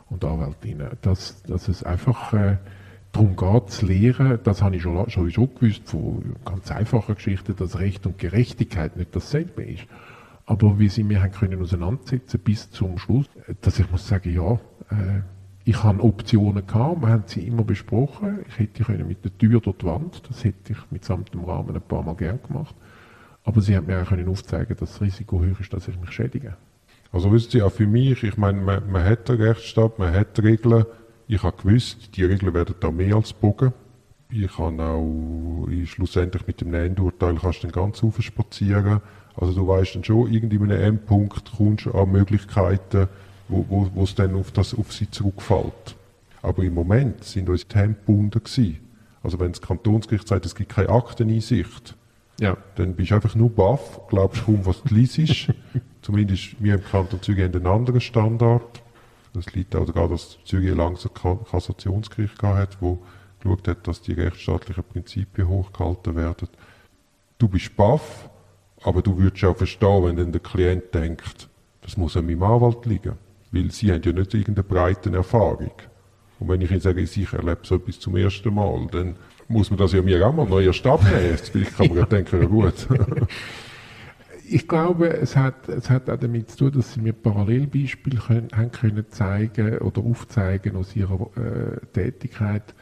und 0.09 0.23
Anwältinnen. 0.23 0.91
Dass, 1.01 1.41
dass 1.43 1.67
es 1.67 1.83
einfach, 1.83 2.33
äh, 2.33 2.57
darum 3.11 3.35
geht, 3.35 3.69
zu 3.71 3.85
lehren, 3.85 4.39
das 4.43 4.61
habe 4.61 4.75
ich 4.75 4.83
schon, 4.83 5.09
sowieso 5.09 5.47
gewusst, 5.47 5.81
von 5.85 6.35
ganz 6.45 6.71
einfachen 6.71 7.15
Geschichten, 7.15 7.55
dass 7.55 7.79
Recht 7.79 8.05
und 8.05 8.17
Gerechtigkeit 8.17 8.95
nicht 8.97 9.15
dasselbe 9.15 9.63
ist. 9.63 9.85
Aber 10.45 10.79
wie 10.79 10.89
sie 10.89 11.03
mir 11.03 11.21
haben 11.21 11.31
können 11.31 11.61
auseinandersetzen 11.61 12.39
bis 12.39 12.71
zum 12.71 12.97
Schluss, 12.97 13.25
dass 13.61 13.79
ich 13.79 13.89
muss 13.91 14.07
sagen, 14.07 14.33
ja, 14.33 14.53
äh, 14.89 15.21
ich 15.63 15.83
habe 15.83 16.03
Optionen 16.03 16.65
gehabt, 16.65 17.01
wir 17.01 17.09
haben 17.09 17.23
sie 17.27 17.45
immer 17.45 17.63
besprochen. 17.63 18.39
Ich 18.47 18.59
hätte 18.59 18.83
können 18.83 19.07
mit 19.07 19.23
der 19.23 19.37
Tür 19.37 19.59
durch 19.59 19.77
die 19.77 19.85
Wand, 19.85 20.23
das 20.27 20.43
hätte 20.43 20.73
ich 20.73 20.91
mitsamt 20.91 21.33
dem 21.33 21.43
Rahmen 21.43 21.75
ein 21.75 21.81
paar 21.81 22.03
Mal 22.03 22.15
gern 22.15 22.39
gemacht. 22.45 22.75
Aber 23.43 23.61
sie 23.61 23.75
haben 23.75 23.87
mir 23.87 24.01
auch 24.01 24.07
können 24.07 24.27
aufzeigen, 24.27 24.75
dass 24.77 24.93
das 24.93 25.01
Risiko 25.01 25.41
höher 25.41 25.59
ist, 25.59 25.71
dass 25.71 25.87
ich 25.87 25.99
mich 25.99 26.11
schädige. 26.11 26.57
Also 27.11 27.31
wissen 27.31 27.51
Sie, 27.51 27.61
auch 27.61 27.71
für 27.71 27.87
mich, 27.87 28.23
ich 28.23 28.37
meine, 28.37 28.61
man, 28.61 28.89
man 28.89 29.03
hat 29.03 29.29
einen 29.29 29.41
Rechtsstaat, 29.41 29.99
man 29.99 30.13
hat 30.13 30.41
Regeln, 30.41 30.85
ich 31.31 31.43
habe 31.43 31.55
gewusst, 31.55 32.17
die 32.17 32.25
Regeln 32.25 32.53
werden 32.53 32.75
da 32.81 32.91
mehr 32.91 33.15
als 33.15 33.31
bogen. 33.31 33.71
Ich 34.29 34.57
habe 34.57 34.83
auch 34.83 35.65
ich, 35.71 35.91
schlussendlich 35.91 36.45
mit 36.45 36.59
dem 36.59 36.73
Endurteil 36.73 37.35
kannst 37.35 37.63
du 37.63 37.67
dann 37.67 37.93
ganz 37.93 38.03
spazieren. 38.19 38.99
Also 39.37 39.53
du 39.53 39.65
weißt 39.65 39.95
dann 39.95 40.03
schon, 40.03 40.29
irgendwie 40.29 40.57
an 40.57 40.71
einem 40.71 40.81
Endpunkt 40.81 41.53
kommst 41.55 41.85
du 41.85 41.91
an 41.93 42.11
Möglichkeiten, 42.11 43.07
wo, 43.47 43.65
wo, 43.69 43.89
wo 43.93 44.03
es 44.03 44.13
dann 44.13 44.35
auf, 44.35 44.51
das, 44.51 44.73
auf 44.73 44.91
sie 44.91 45.09
zurückfällt. 45.09 45.95
Aber 46.41 46.63
im 46.63 46.73
Moment 46.73 47.23
sind 47.23 47.47
unsere 47.47 47.87
gebunden 47.87 48.43
gewesen. 48.43 48.79
Also 49.23 49.39
wenn 49.39 49.53
das 49.53 49.61
Kantonsgericht 49.61 50.27
sagt, 50.27 50.45
es 50.45 50.53
gibt 50.53 50.73
keine 50.73 50.89
Akteneinsicht, 50.89 51.95
ja. 52.41 52.57
dann 52.75 52.93
bist 52.93 53.11
du 53.11 53.15
einfach 53.15 53.35
nur 53.35 53.49
baff, 53.49 54.01
glaubst 54.09 54.43
kaum, 54.43 54.65
was 54.65 54.83
du 54.83 54.95
liest. 54.95 55.49
Zumindest 56.01 56.61
wir 56.61 56.75
im 56.75 56.83
Kanton 56.83 57.21
Zürich 57.21 57.45
haben 57.45 57.55
einen 57.55 57.67
anderen 57.67 58.01
Standard. 58.01 58.81
Das 59.33 59.53
liegt 59.53 59.75
auch 59.75 59.85
daran, 59.85 60.09
dass 60.09 60.37
Zürich 60.43 60.75
langes 60.75 61.07
Kassationsgericht 61.13 62.37
gehabt 62.37 62.57
hat, 62.57 62.81
wo 62.81 62.99
geschaut 63.39 63.67
hat, 63.67 63.87
dass 63.87 64.01
die 64.01 64.13
rechtsstaatlichen 64.13 64.83
Prinzipien 64.83 65.47
hochgehalten 65.47 66.15
werden. 66.15 66.47
Du 67.37 67.47
bist 67.47 67.75
baff, 67.75 68.29
aber 68.83 69.01
du 69.01 69.17
würdest 69.17 69.43
auch 69.45 69.57
verstehen, 69.57 70.03
wenn 70.03 70.15
dann 70.15 70.31
der 70.31 70.41
Klient 70.41 70.93
denkt, 70.93 71.49
das 71.81 71.97
muss 71.97 72.17
an 72.17 72.25
meinem 72.25 72.43
Anwalt 72.43 72.85
liegen. 72.85 73.17
Weil 73.51 73.71
sie 73.71 73.91
haben 73.91 74.01
ja 74.03 74.11
nicht 74.11 74.33
irgendeine 74.33 74.63
breite 74.63 75.11
Erfahrung. 75.13 75.71
Und 76.39 76.47
wenn 76.47 76.61
ich 76.61 76.71
ihnen 76.71 76.79
sage, 76.79 77.01
ich 77.01 77.33
erlebe 77.33 77.61
so 77.63 77.75
etwas 77.75 77.99
zum 77.99 78.15
ersten 78.15 78.53
Mal, 78.53 78.87
dann 78.91 79.15
muss 79.47 79.69
man 79.69 79.77
das 79.77 79.91
ja 79.91 80.01
mir 80.01 80.25
auch 80.25 80.33
mal 80.33 80.47
neu 80.47 80.65
erst 80.65 80.85
abnehmen. 80.85 81.37
Vielleicht 81.37 81.77
kann 81.77 81.87
man 81.87 81.97
ja 81.97 82.05
denken, 82.05 82.41
ja 82.41 82.47
gut. 82.47 82.87
ich 84.53 84.67
glaube, 84.67 85.09
es 85.09 85.35
hat, 85.35 85.69
es 85.69 85.89
hat 85.89 86.09
auch 86.09 86.17
damit 86.17 86.51
zu 86.51 86.57
tun, 86.57 86.71
dass 86.73 86.93
sie 86.93 87.01
mir 87.01 87.13
Parallelbeispiele 87.13 88.19
können, 88.19 88.49
haben 88.53 88.71
können 88.71 89.05
zeigen 89.09 89.77
oder 89.79 90.01
aufzeigen 90.01 90.75
aus 90.75 90.95
ihrer 90.95 91.29
äh, 91.37 91.85
Tätigkeit, 91.93 92.73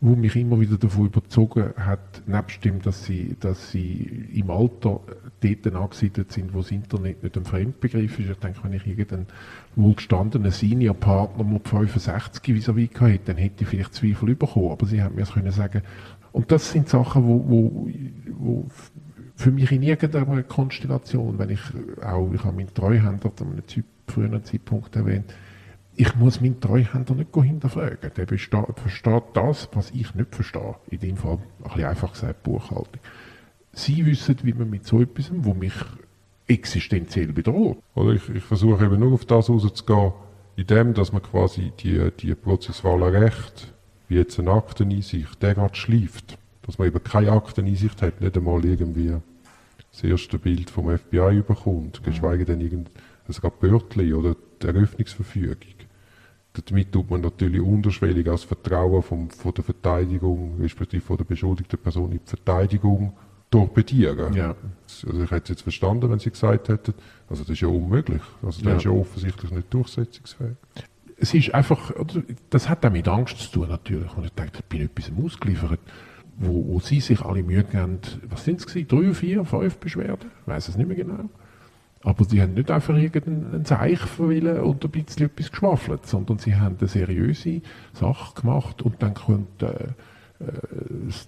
wo 0.00 0.14
mich 0.14 0.36
immer 0.36 0.60
wieder 0.60 0.76
davon 0.76 1.06
überzogen 1.06 1.72
hat, 1.76 2.22
nebst 2.26 2.64
dem, 2.64 2.80
dass 2.80 3.04
sie, 3.04 3.36
dass 3.40 3.70
sie 3.70 4.28
im 4.34 4.50
Alter 4.50 5.00
dort 5.40 5.74
angesiedelt 5.74 6.32
sind, 6.32 6.54
wo 6.54 6.58
das 6.58 6.70
Internet 6.70 7.22
nicht 7.22 7.36
ein 7.36 7.44
Fremdbegriff 7.44 8.18
ist. 8.18 8.30
Ich 8.30 8.38
denke, 8.38 8.60
wenn 8.62 8.74
ich 8.74 8.86
irgendeinen 8.86 9.26
wohlgestandenen 9.74 10.52
Senior-Partner 10.52 11.44
mit 11.44 11.66
65 11.66 12.54
vis-à-vis 12.54 13.00
hätte, 13.00 13.32
dann 13.32 13.36
hätte 13.36 13.64
ich 13.64 13.68
vielleicht 13.68 13.94
Zweifel 13.94 14.34
bekommen. 14.36 14.70
Aber 14.70 14.86
sie 14.86 15.02
haben 15.02 15.16
mir 15.16 15.24
können 15.24 15.50
sagen, 15.50 15.82
und 16.32 16.52
das 16.52 16.70
sind 16.70 16.88
Sachen, 16.88 17.26
wo, 17.26 17.44
wo, 17.48 17.88
wo 18.38 18.66
für 19.36 19.50
mich 19.50 19.70
in 19.70 19.82
irgendeiner 19.82 20.42
Konstellation, 20.42 21.38
wenn 21.38 21.50
ich 21.50 21.60
auch, 22.02 22.32
ich 22.32 22.42
habe 22.42 22.56
meinen 22.56 22.72
Treuhänder 22.72 23.30
an 23.40 23.52
einem 23.52 23.84
früheren 24.08 24.44
Zeitpunkt 24.44 24.96
erwähnt, 24.96 25.32
ich 25.94 26.14
muss 26.16 26.40
meinen 26.40 26.60
Treuhänder 26.60 27.14
nicht 27.14 27.34
hinterfragen. 27.34 28.10
Der 28.16 28.26
besteht, 28.26 28.64
versteht 28.76 29.24
das, 29.34 29.68
was 29.72 29.90
ich 29.92 30.14
nicht 30.14 30.34
verstehe. 30.34 30.76
In 30.90 30.98
dem 31.00 31.16
Fall, 31.16 31.38
ein 31.38 31.62
bisschen 31.64 31.84
einfach 31.84 32.12
gesagt, 32.12 32.42
Buchhaltung. 32.42 33.00
Sie 33.72 34.04
wissen, 34.04 34.36
wie 34.42 34.52
man 34.54 34.70
mit 34.70 34.86
so 34.86 35.00
etwas, 35.00 35.30
wo 35.34 35.54
mich 35.54 35.74
existenziell 36.46 37.32
bedroht. 37.32 37.78
Oder 37.94 38.12
ich, 38.12 38.28
ich 38.28 38.42
versuche 38.42 38.84
eben 38.84 39.00
nur 39.00 39.12
auf 39.12 39.24
das 39.24 39.50
rauszugehen, 39.50 40.12
indem, 40.56 40.94
dass 40.94 41.12
man 41.12 41.22
quasi 41.22 41.72
die, 41.78 42.10
die 42.18 42.34
prozessualen 42.34 43.14
Rechte, 43.14 43.68
wie 44.08 44.16
jetzt 44.16 44.38
eine 44.38 44.52
Akteneinsicht, 44.52 45.42
der 45.42 45.54
gerade 45.54 45.74
schleift. 45.74 46.38
Dass 46.66 46.78
man 46.78 46.88
eben 46.88 47.02
keine 47.02 47.32
Akteneinsicht 47.32 48.02
hat, 48.02 48.20
nicht 48.20 48.36
einmal 48.36 48.64
irgendwie 48.64 49.14
das 49.92 50.04
erste 50.04 50.38
Bild 50.38 50.68
vom 50.68 50.96
FBI 50.96 51.38
überkommt, 51.38 52.02
geschweige 52.02 52.44
denn 52.44 52.60
irgendein 52.60 52.92
also 53.28 53.48
Börtli 53.50 54.12
oder 54.12 54.36
die 54.60 54.66
Eröffnungsverfügung 54.66 55.56
damit 56.62 56.92
tut 56.92 57.10
man 57.10 57.20
natürlich 57.20 57.60
unterschwellig 57.60 58.28
als 58.28 58.44
Vertrauen 58.44 59.02
vom, 59.02 59.30
von 59.30 59.52
der 59.54 59.64
Verteidigung, 59.64 60.58
respektive 60.60 61.02
von 61.02 61.16
der 61.16 61.24
beschuldigten 61.24 61.78
Person 61.78 62.12
in 62.12 62.18
die 62.18 62.28
Verteidigung 62.28 63.12
torpedieren. 63.50 64.34
Ja. 64.34 64.56
Also 65.06 65.22
ich 65.22 65.30
hätte 65.30 65.44
es 65.44 65.48
jetzt 65.50 65.62
verstanden, 65.62 66.10
wenn 66.10 66.18
Sie 66.18 66.30
gesagt 66.30 66.68
hätten, 66.68 66.94
also 67.28 67.42
das 67.42 67.50
ist 67.50 67.60
ja 67.60 67.68
unmöglich. 67.68 68.22
Also 68.42 68.62
das 68.62 68.70
ja. 68.70 68.76
ist 68.76 68.84
ja 68.84 68.90
offensichtlich 68.90 69.50
nicht 69.50 69.72
durchsetzungsfähig. 69.72 70.56
Es 71.18 71.32
ist 71.32 71.54
einfach, 71.54 71.92
das 72.50 72.68
hat 72.68 72.84
auch 72.84 72.90
mit 72.90 73.08
Angst 73.08 73.38
zu 73.38 73.50
tun 73.50 73.68
natürlich. 73.68 74.14
Und 74.16 74.24
ich 74.24 74.32
denke, 74.32 74.58
ich 74.58 74.64
bin 74.64 74.82
etwas 74.82 75.10
ausgeliefert, 75.24 75.80
wo, 76.38 76.74
wo 76.74 76.80
Sie 76.80 77.00
sich 77.00 77.22
alle 77.22 77.42
Mühe 77.42 77.64
geben, 77.64 77.98
was 78.28 78.44
sind 78.44 78.60
es? 78.60 78.86
Drei, 78.86 79.14
vier, 79.14 79.44
fünf 79.44 79.78
Beschwerden? 79.78 80.30
Ich 80.42 80.46
weiß 80.46 80.68
es 80.68 80.76
nicht 80.76 80.86
mehr 80.86 80.96
genau. 80.96 81.28
Aber 82.02 82.24
sie 82.24 82.40
haben 82.40 82.54
nicht 82.54 82.70
einfach 82.70 82.96
irgendeinen 82.96 83.64
Zeich 83.64 83.98
verwillen 83.98 84.60
und 84.60 84.84
ein 84.84 84.90
bisschen 84.90 85.26
etwas 85.26 85.50
geschwafelt, 85.50 86.06
sondern 86.06 86.38
sie 86.38 86.54
haben 86.54 86.76
eine 86.78 86.88
seriöse 86.88 87.62
Sache 87.94 88.40
gemacht 88.40 88.82
und 88.82 89.02
dann 89.02 89.14
kommt 89.14 89.62
äh, 89.62 89.66
äh 89.66 90.52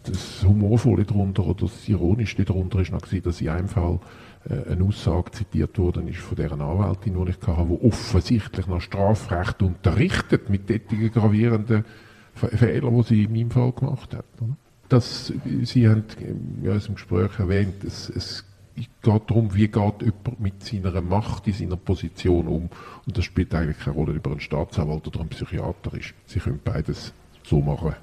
das, 0.04 0.44
Humorvolle 0.46 1.04
darunter 1.04 1.44
oder 1.46 1.62
das 1.62 1.88
Ironische 1.88 2.44
darunter 2.44 2.80
ist 2.80 2.92
noch 2.92 3.02
gewesen, 3.02 3.24
dass 3.24 3.40
in 3.40 3.48
einem 3.48 3.66
Fall 3.66 3.98
äh, 4.48 4.70
eine 4.70 4.84
Aussage 4.84 5.32
zitiert 5.32 5.76
worden 5.78 6.06
ist 6.06 6.18
von 6.18 6.36
deren 6.36 6.60
Anwältin, 6.60 7.24
die 7.24 7.30
ich 7.30 7.46
hatte, 7.46 7.66
die 7.66 7.86
offensichtlich 7.86 8.66
noch 8.68 8.80
Strafrecht 8.80 9.62
unterrichtet 9.62 10.48
mit 10.48 10.68
solchen 10.68 11.10
gravierenden 11.10 11.84
Fehlern, 12.34 12.96
die 12.98 13.02
sie 13.02 13.24
in 13.24 13.32
meinem 13.32 13.50
Fall 13.50 13.72
gemacht 13.72 14.14
hat. 14.14 14.26
Das, 14.88 15.32
sie 15.62 15.88
haben 15.88 16.04
in 16.20 16.68
unserem 16.68 16.94
Gespräch 16.94 17.38
erwähnt, 17.38 17.84
es, 17.84 18.08
es 18.08 18.44
geht 19.02 19.22
darum, 19.26 19.54
wie 19.54 19.68
geht 19.68 20.02
jemand 20.02 20.40
mit 20.40 20.62
seiner 20.62 21.00
Macht 21.00 21.46
in 21.46 21.52
seiner 21.52 21.76
Position 21.76 22.46
um. 22.46 22.70
Und 23.06 23.18
das 23.18 23.24
spielt 23.24 23.54
eigentlich 23.54 23.78
keine 23.78 23.96
Rolle, 23.96 24.16
ob 24.16 24.26
er 24.26 24.32
ein 24.32 24.40
Staatsanwalt 24.40 25.06
oder 25.06 25.20
ein 25.20 25.28
Psychiater 25.28 25.94
ist. 25.94 26.14
Sie 26.26 26.38
können 26.38 26.60
beides 26.64 27.12
so 27.44 27.60
machen, 27.60 27.94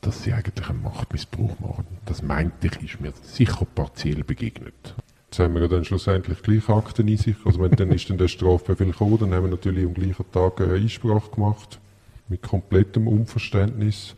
dass 0.00 0.22
sie 0.22 0.32
eigentlich 0.32 0.68
einen 0.68 0.82
Machtmissbrauch 0.82 1.58
machen. 1.60 1.86
Das 2.06 2.22
meinte 2.22 2.66
ich, 2.66 2.82
ist 2.82 3.00
mir 3.00 3.12
sicher 3.22 3.66
partiell 3.74 4.24
begegnet. 4.24 4.94
Jetzt 5.26 5.38
haben 5.38 5.54
wir 5.54 5.62
ja 5.62 5.68
dann 5.68 5.84
schlussendlich 5.84 6.42
gleich 6.42 6.68
Akten 6.68 7.08
in 7.08 7.16
sich. 7.16 7.36
Also 7.44 7.60
wenn 7.60 7.72
dann 7.72 7.90
ist 7.90 8.08
dann 8.08 8.18
der 8.18 8.28
Strafbefehl 8.28 8.86
gekommen, 8.86 9.18
dann 9.18 9.34
haben 9.34 9.44
wir 9.44 9.50
natürlich 9.50 9.84
am 9.84 9.94
gleichen 9.94 10.30
Tag 10.30 10.60
eine 10.60 10.74
Einsprache 10.74 11.30
gemacht. 11.30 11.80
Mit 12.28 12.42
komplettem 12.42 13.08
Unverständnis. 13.08 14.14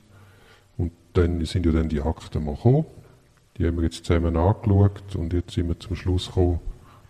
Dann 1.17 1.45
sind 1.45 1.67
ja 1.67 1.73
dann 1.73 1.89
die 1.89 2.01
Akten 2.01 2.45
mal 2.45 2.55
gekommen. 2.55 2.85
Die 3.57 3.67
haben 3.67 3.77
wir 3.77 3.85
jetzt 3.85 4.05
zusammen 4.05 4.37
angeschaut 4.37 5.17
und 5.17 5.33
jetzt 5.33 5.53
sind 5.53 5.69
wir 5.69 5.81
zum 5.81 5.97
Schluss 5.97 6.27
gekommen, 6.27 6.61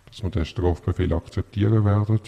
dass 0.05 0.23
wir 0.23 0.29
den 0.29 0.45
Strafbefehl 0.45 1.11
akzeptieren 1.13 1.83
werden. 1.83 2.19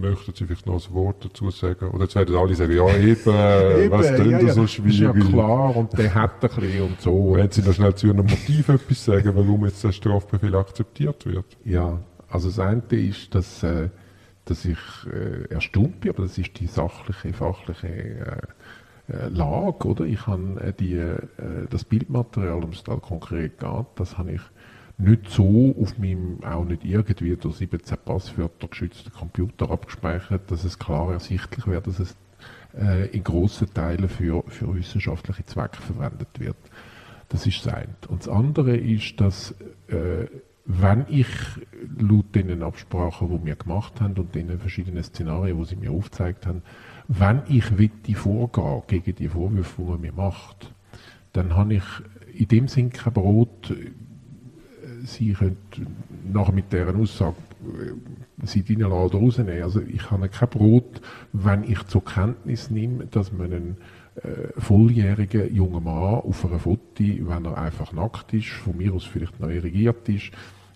Möchten 0.00 0.32
Sie 0.34 0.46
vielleicht 0.46 0.66
noch 0.66 0.82
ein 0.88 0.94
Wort 0.94 1.22
dazu 1.22 1.50
sagen? 1.50 1.90
Oder 1.90 2.04
jetzt 2.04 2.14
werden 2.14 2.34
alle 2.34 2.54
sagen, 2.54 2.72
ja 2.74 2.88
eben, 2.96 3.04
eben 3.04 3.90
was 3.90 4.16
tun 4.16 4.30
ja, 4.30 4.40
ja. 4.40 4.52
so 4.54 4.66
schwierig? 4.66 4.94
Ist 4.94 5.00
ja 5.00 5.12
klar 5.12 5.76
und 5.76 5.98
der 5.98 6.14
hat 6.14 6.42
ein 6.42 6.48
bisschen 6.48 6.82
und 6.82 7.00
so. 7.02 7.34
Wenn 7.34 7.50
Sie 7.50 7.60
noch 7.60 7.74
schnell 7.74 7.94
zu 7.94 8.06
Ihrem 8.06 8.24
Motiv 8.24 8.70
etwas 8.70 9.04
sagen, 9.04 9.32
warum 9.34 9.66
jetzt 9.66 9.84
der 9.84 9.92
Strafbefehl 9.92 10.54
akzeptiert 10.56 11.26
wird? 11.26 11.44
Ja, 11.66 12.00
also 12.30 12.48
das 12.48 12.58
eine 12.58 12.82
ist, 12.90 13.34
dass, 13.34 13.62
äh, 13.62 13.90
dass 14.46 14.64
ich 14.64 14.78
äh, 15.12 15.52
erstaunt 15.52 16.00
bin, 16.00 16.12
aber 16.12 16.22
das 16.22 16.38
ist 16.38 16.58
die 16.58 16.66
sachliche, 16.66 17.34
fachliche 17.34 17.88
äh, 17.88 18.40
Lage, 19.28 19.88
oder? 19.88 20.04
Ich 20.04 20.26
habe 20.26 20.60
äh, 20.60 20.72
die, 20.72 20.94
äh, 20.94 21.18
das 21.68 21.84
Bildmaterial, 21.84 22.64
um 22.64 22.70
es 22.70 22.84
da 22.84 22.96
konkret 22.96 23.58
geht, 23.58 23.86
das 23.96 24.18
habe 24.18 24.32
ich 24.32 24.40
nicht 24.98 25.30
so 25.30 25.74
auf 25.80 25.98
meinem, 25.98 26.44
auch 26.44 26.64
nicht 26.64 26.84
irgendwie 26.84 27.34
durch 27.36 27.56
17 27.56 27.96
Passwörter 28.04 28.68
geschützten 28.68 29.12
Computer 29.12 29.70
abgespeichert, 29.70 30.50
dass 30.50 30.64
es 30.64 30.78
klar 30.78 31.12
ersichtlich 31.12 31.66
wäre, 31.66 31.80
dass 31.80 31.98
es 31.98 32.16
äh, 32.78 33.08
in 33.08 33.24
grossen 33.24 33.72
Teilen 33.72 34.08
für, 34.08 34.42
für 34.48 34.74
wissenschaftliche 34.74 35.46
Zwecke 35.46 35.80
verwendet 35.80 36.38
wird. 36.38 36.56
Das 37.30 37.46
ist 37.46 37.64
das 37.64 37.74
eine. 37.74 37.94
Und 38.08 38.20
das 38.20 38.28
andere 38.28 38.76
ist, 38.76 39.20
dass 39.20 39.54
äh, 39.88 40.26
wenn 40.66 41.06
ich 41.08 41.28
laut 41.98 42.34
den 42.34 42.62
Absprachen, 42.62 43.28
die 43.30 43.46
wir 43.46 43.56
gemacht 43.56 44.00
haben 44.00 44.14
und 44.14 44.34
den 44.34 44.58
verschiedenen 44.58 45.02
Szenarien, 45.02 45.58
die 45.58 45.64
sie 45.64 45.76
mir 45.76 45.90
aufgezeigt 45.90 46.46
haben, 46.46 46.62
wenn 47.12 47.42
ich 47.48 47.64
die 48.06 48.14
vorgehen 48.14 48.82
gegen 48.86 49.16
die 49.16 49.28
Vorwürfe, 49.28 49.82
die 49.82 49.88
man 49.90 50.00
mir 50.00 50.12
macht, 50.12 50.72
dann 51.32 51.56
habe 51.56 51.74
ich 51.74 51.84
in 52.32 52.46
dem 52.46 52.68
Sinn 52.68 52.90
kein 52.90 53.12
Brot. 53.12 53.74
Sie 55.04 55.32
können 55.32 55.56
nachher 56.32 56.52
mit 56.52 56.72
dieser 56.72 56.94
Aussage 56.94 57.34
äh, 57.62 58.46
sie 58.46 58.60
reinlassen 58.60 58.92
oder 58.92 59.18
rausnehmen. 59.18 59.62
Also 59.62 59.80
ich 59.80 60.08
habe 60.10 60.28
kein 60.28 60.48
Brot, 60.48 61.00
wenn 61.32 61.64
ich 61.64 61.82
zur 61.88 62.04
Kenntnis 62.04 62.70
nehme, 62.70 63.06
dass 63.06 63.32
man 63.32 63.52
einen 63.52 63.76
äh, 64.16 64.60
volljährigen 64.60 65.52
jungen 65.52 65.82
Mann 65.82 66.20
auf 66.20 66.44
einem 66.44 66.60
Foto, 66.60 66.80
wenn 66.98 67.44
er 67.44 67.58
einfach 67.58 67.92
nackt 67.92 68.32
ist, 68.34 68.50
von 68.50 68.76
mir 68.76 68.94
aus 68.94 69.04
vielleicht 69.04 69.40
noch 69.40 69.48
irrigiert 69.48 70.08
ist, 70.08 70.30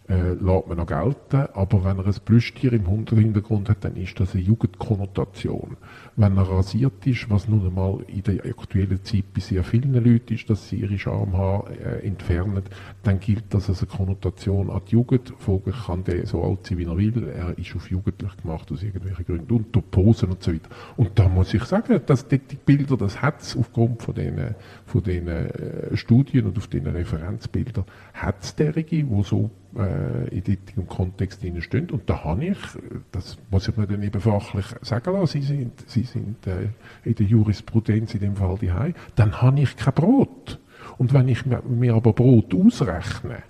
äh, 0.09 0.35
lässt 0.35 0.67
man 0.67 0.77
noch 0.77 0.87
gelten. 0.87 1.49
Aber 1.55 1.85
wenn 1.85 1.99
er 1.99 2.07
ein 2.07 2.15
Plüschtier 2.25 2.73
im 2.73 2.87
Hintergrund 2.87 3.69
hat, 3.69 3.85
dann 3.85 3.97
ist 3.97 4.19
das 4.21 4.35
eine 4.35 4.43
Jugendkonnotation. 4.43 5.77
Wenn 6.17 6.37
er 6.37 6.49
rasiert 6.49 7.05
ist, 7.07 7.29
was 7.29 7.49
nun 7.49 7.67
einmal 7.67 8.05
in 8.07 8.23
der 8.23 8.45
aktuellen 8.45 9.03
Zeit 9.03 9.25
bei 9.35 9.41
sehr 9.41 9.65
vielen 9.65 9.95
Leuten 9.95 10.35
ist, 10.35 10.49
dass 10.49 10.69
sie 10.69 10.77
ihre 10.77 10.97
Schamhaare 10.97 11.75
äh, 11.77 12.07
entfernen, 12.07 12.63
dann 13.03 13.19
gilt 13.19 13.53
das 13.53 13.69
als 13.69 13.83
eine 13.83 13.91
Konnotation 13.91 14.71
an 14.71 14.83
die 14.87 14.93
Jugend. 14.93 15.33
Vogel 15.39 15.73
kann 15.73 16.05
der 16.05 16.25
so 16.27 16.45
alt 16.45 16.67
sein, 16.67 16.79
wie 16.79 16.85
er 16.85 16.97
will. 16.97 17.29
Er 17.29 17.59
ist 17.59 17.75
auf 17.75 17.91
jugendlich 17.91 18.37
gemacht 18.37 18.71
aus 18.71 18.85
irgendwelchen 18.85 19.25
Gründen. 19.25 19.53
Und 19.53 19.75
durch 19.75 19.91
Posen 19.91 20.31
und 20.31 20.43
so 20.43 20.53
weiter. 20.53 20.69
Und 20.97 21.19
da 21.19 21.29
muss 21.29 21.53
ich 21.53 21.65
sagen, 21.65 22.01
dass 22.07 22.29
die 22.29 22.39
Bilder, 22.39 22.97
das 22.97 23.21
hat 23.21 23.43
es 23.43 23.57
aufgrund 23.57 24.03
von 24.03 24.15
den, 24.15 24.55
von 24.87 25.03
den 25.03 25.27
äh, 25.27 25.97
Studien 25.97 26.47
und 26.47 26.57
auf 26.57 26.69
den 26.69 26.87
Referenzbildern, 26.87 27.87
hat 28.13 28.41
es 28.41 28.55
derige, 28.55 29.09
wo 29.09 29.25
so 29.25 29.51
äh, 29.77 30.29
in 30.29 30.45
diesem 30.45 30.87
Kontext 30.87 31.41
stehen. 31.61 31.91
Und 31.91 32.09
da 32.09 32.23
habe 32.25 32.47
ich, 32.47 32.59
das 33.11 33.37
muss 33.51 33.67
ich 33.69 33.77
mir 33.77 33.87
dann 33.87 34.03
eben 34.03 34.21
fachlich 34.21 34.67
sagen 34.83 35.13
lassen, 35.13 35.41
Sie 35.41 35.47
sind, 35.47 35.89
Sie 35.89 36.04
sind 36.05 36.47
äh, 36.47 36.69
in 37.05 37.15
der 37.15 37.27
Jurisprudenz 37.27 38.15
in 38.15 38.21
dem 38.21 38.37
Fall 38.37 38.59
die 38.61 38.73
dann 39.15 39.43
habe 39.43 39.61
ich 39.61 39.77
kein 39.77 39.95
Brot. 39.95 40.59
Und 40.99 41.13
wenn 41.13 41.29
ich 41.29 41.45
mir, 41.47 41.95
aber 41.95 42.13
Brot 42.13 42.55
ausrechne, 42.55 43.43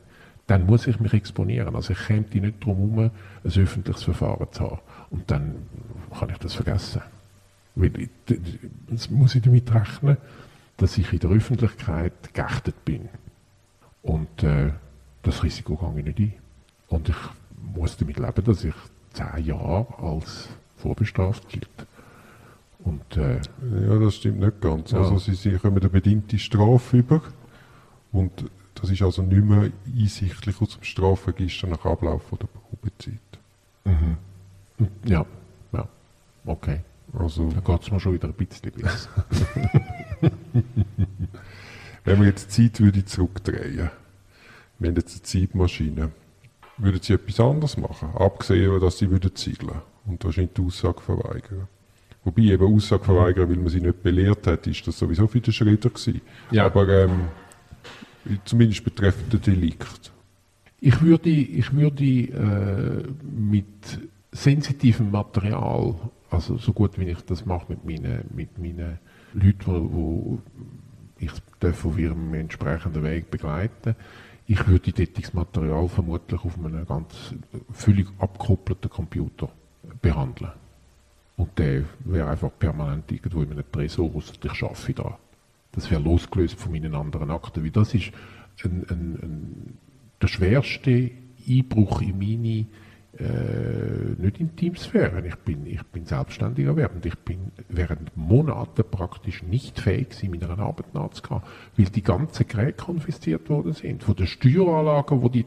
dann 0.47 0.67
muss 0.67 0.87
ich 0.87 1.01
mich 1.01 1.13
exponieren. 1.13 1.75
Also 1.75 1.93
ich 1.93 2.07
käme 2.07 2.27
nicht 2.33 2.63
darum 2.63 2.95
herum, 2.95 3.11
ein 3.45 3.63
öffentliches 3.63 4.03
Verfahren 4.03 4.47
zu 4.53 4.71
haben. 4.71 4.81
Und 5.11 5.31
dann 5.31 5.55
kann 6.19 6.31
ich 6.31 6.39
das 6.39 6.55
vergessen. 6.55 7.03
Weil 7.75 8.09
das 8.89 9.11
muss 9.11 9.35
ich 9.35 9.43
damit 9.43 9.73
rechnen, 9.75 10.17
dass 10.77 10.99
ich 10.99 11.13
in 11.13 11.19
der 11.19 11.31
Öffentlichkeit 11.31 12.35
geächtet 12.35 12.85
bin. 12.85 13.09
Und 14.03 14.43
äh, 14.43 14.73
das 15.23 15.43
Risiko 15.43 15.77
gehe 15.77 15.99
ich 16.01 16.05
nicht 16.05 16.19
ein. 16.19 16.33
Und 16.89 17.09
ich 17.09 17.17
muss 17.75 17.97
damit 17.97 18.19
leben, 18.19 18.45
dass 18.45 18.65
ich 18.65 18.75
zehn 19.13 19.45
Jahre 19.45 19.87
als 19.99 20.49
vorbestraft 20.77 21.49
gilt. 21.49 21.69
Und, 22.85 23.17
äh, 23.17 23.41
ja, 23.87 23.99
das 23.99 24.17
stimmt 24.17 24.41
nicht 24.41 24.61
ganz. 24.61 24.91
Ja. 24.91 24.99
Also 24.99 25.19
sie, 25.19 25.35
sie 25.35 25.53
kommen 25.53 25.79
eine 25.79 25.89
bedingte 25.89 26.39
Strafe 26.39 26.99
über 26.99 27.23
und 28.13 28.51
das 28.75 28.91
ist 28.91 29.03
also 29.03 29.23
nicht 29.23 29.45
mehr 29.45 29.71
einsichtlich 29.87 30.61
aus 30.61 30.77
dem 30.77 30.85
Strafregister 30.85 31.67
nach 31.67 31.85
Ablauf 31.87 32.23
der 32.31 32.47
Probezeit. 32.47 33.19
Mhm. 33.85 34.17
Ja, 35.05 35.25
ja, 35.73 35.89
okay. 36.45 36.81
Also, 37.19 37.49
da 37.49 37.61
geht 37.61 37.83
es 37.83 37.91
mir 37.91 38.01
schon 38.01 38.15
wieder 38.15 38.29
ein 38.29 38.35
bisschen 38.35 38.73
besser. 38.73 39.09
Wenn 42.05 42.21
wir 42.21 42.27
jetzt 42.27 42.57
die 42.57 42.73
Zeit 42.73 42.81
würde 42.81 43.05
zurückdrehen, 43.05 43.91
wir 44.79 44.89
haben 44.89 44.97
jetzt 44.97 45.15
eine 45.15 45.23
Zeitmaschine, 45.23 46.11
würden 46.77 47.01
Sie 47.01 47.13
etwas 47.13 47.39
anderes 47.41 47.77
machen? 47.77 48.11
Abgesehen, 48.17 48.81
dass 48.81 48.99
Sie 48.99 49.11
würden 49.11 49.35
ziegeln 49.35 49.81
und 50.07 50.25
wahrscheinlich 50.25 50.55
die 50.55 50.63
Aussage 50.63 51.01
verweigern. 51.01 51.69
Wobei 52.25 52.43
eben 52.43 52.75
Aussage 52.75 53.05
verweigern, 53.05 53.51
weil 53.51 53.57
man 53.57 53.69
sie 53.69 53.81
nicht 53.81 54.03
belehrt 54.03 54.47
hat, 54.47 54.67
ist 54.67 54.87
das 54.87 54.99
sowieso 54.99 55.27
für 55.27 55.41
den 55.41 55.53
Schritter 55.53 55.91
gewesen. 55.91 56.23
Ja. 56.51 56.67
Aber 56.67 56.89
ähm, 56.89 57.29
zumindest 58.45 58.83
betreffend 58.85 59.33
den 59.33 59.43
Delikt. 59.43 60.13
Ich 60.81 61.01
würde, 61.03 61.31
ich 61.31 61.73
würde 61.73 62.05
äh, 62.05 63.05
mit 63.23 64.01
sensitivem 64.33 65.11
Material, 65.11 65.95
also 66.31 66.57
so 66.57 66.73
gut 66.73 66.99
wie 66.99 67.05
ich 67.05 67.21
das 67.23 67.47
mache 67.47 67.67
mit 67.69 67.85
meinen, 67.85 68.25
mit 68.35 68.59
meinen 68.59 68.99
Leuten, 69.35 69.67
wo, 69.67 69.93
wo 69.93 70.39
ich 71.19 71.31
darf 71.61 71.85
auf 71.85 71.99
ihrem 71.99 72.35
entsprechenden 72.35 73.03
Weg 73.03 73.31
begleiten, 73.31 73.95
ich 74.47 74.67
würde 74.67 74.93
das 74.93 75.33
Material 75.33 75.89
vermutlich 75.89 76.45
auf 76.45 76.59
einem 76.59 76.87
ganz 76.87 77.35
völlig 77.73 78.09
abgekoppelten 78.19 78.91
Computer 78.91 79.49
behandeln. 80.03 80.53
Und 81.37 81.59
der 81.59 81.83
wäre 82.05 82.29
einfach 82.29 82.51
permanent 82.59 83.11
irgendwo 83.11 83.43
in 83.43 83.53
einem 83.53 83.65
Tresor, 83.71 84.15
ausser 84.15 84.35
ich 84.43 84.63
arbeite 84.63 84.95
da. 84.95 85.19
Das 85.73 85.91
wäre 85.91 86.01
losgelöst 86.01 86.59
von 86.59 86.73
meinen 86.73 86.95
anderen 86.95 87.31
Akten. 87.31 87.65
Weil 87.65 87.71
das 87.71 87.95
ist 87.95 88.13
ein, 88.65 88.85
ein, 88.89 89.19
ein, 89.21 89.79
der 90.23 90.29
schwerste 90.29 91.11
Einbruch 91.49 92.01
in 92.01 92.19
meine 92.19 92.67
äh, 93.19 94.21
nicht 94.21 94.41
Intimsphäre. 94.41 95.27
Ich 95.27 95.37
bin, 95.37 95.67
ich 95.67 95.83
bin 95.85 96.05
selbstständiger 96.05 96.77
während 96.77 97.07
ich 97.07 97.17
bin 97.19 97.53
während 97.69 98.17
Monaten 98.17 98.85
praktisch 98.91 99.43
nicht 99.43 99.81
fähig 99.81 100.11
gewesen, 100.11 100.31
meiner 100.31 100.59
Arbeit 100.59 100.95
nachzugehen, 100.95 101.43
weil 101.77 101.87
die 101.87 102.03
ganzen 102.03 102.47
Geräte 102.49 102.85
konfisziert 102.85 103.49
worden 103.49 103.73
sind. 103.73 104.03
Von 104.03 104.17
den 104.17 104.27
Steueranlagen, 104.27 105.23
wo 105.23 105.29
die, 105.29 105.47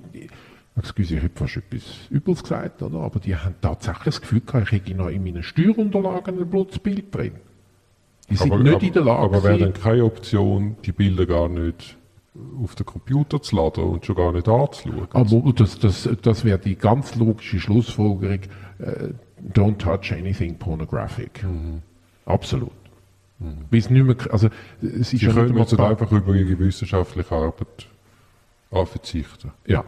excuse, 0.78 1.16
ich 1.16 1.24
habe 1.24 1.32
fast 1.34 1.58
etwas 1.58 1.84
Übles 2.10 2.44
gesagt, 2.44 2.82
oder? 2.82 3.00
aber 3.00 3.20
die 3.20 3.36
haben 3.36 3.56
tatsächlich 3.62 4.06
das 4.06 4.22
Gefühl 4.22 4.42
gehabt, 4.42 4.68
ich 4.68 4.72
hätte 4.72 4.96
noch 4.96 5.10
in 5.10 5.24
meinen 5.24 5.44
Steuerunterlagen 5.44 6.40
ein 6.40 6.50
Blutsbild 6.50 7.14
drin. 7.14 7.34
Die 8.30 8.36
sind 8.36 8.52
aber, 8.52 8.62
nicht 8.62 8.76
aber, 8.76 8.84
in 8.84 8.94
der 8.94 9.04
Lage 9.04 9.24
Aber 9.24 9.44
wäre 9.44 9.58
dann 9.58 9.74
keine 9.74 10.04
Option, 10.04 10.76
die 10.86 10.92
Bilder 10.92 11.26
gar 11.26 11.48
nicht 11.50 11.98
auf 12.62 12.76
den 12.76 12.86
Computer 12.86 13.42
zu 13.42 13.56
laden 13.56 13.84
und 13.86 14.06
schon 14.06 14.16
gar 14.16 14.32
nicht 14.32 14.48
anzuschauen? 14.48 15.08
Aber 15.12 15.54
das, 15.54 15.80
das, 15.80 16.10
das 16.22 16.44
wäre 16.44 16.60
die 16.60 16.76
ganz 16.76 17.16
logische 17.16 17.60
Schlussfolgerung. 17.60 18.40
Äh, 18.80 19.14
don't 19.54 19.78
touch 19.78 20.12
anything 20.12 20.58
pornographic. 20.58 21.46
Absolut. 22.26 22.72
Bis 23.70 23.90
nicht 23.90 24.04
mehr, 24.04 24.16
also, 24.32 24.50
es 24.82 25.14
ist 25.14 25.20
Sie 25.20 25.26
ja 25.28 25.32
können 25.32 25.56
jetzt 25.58 25.80
einfach 25.80 26.12
über 26.12 26.34
Ihre 26.34 26.58
wissenschaftliche 26.58 27.32
Arbeit 27.32 27.88
verzichten. 28.72 29.52
Ja. 29.66 29.86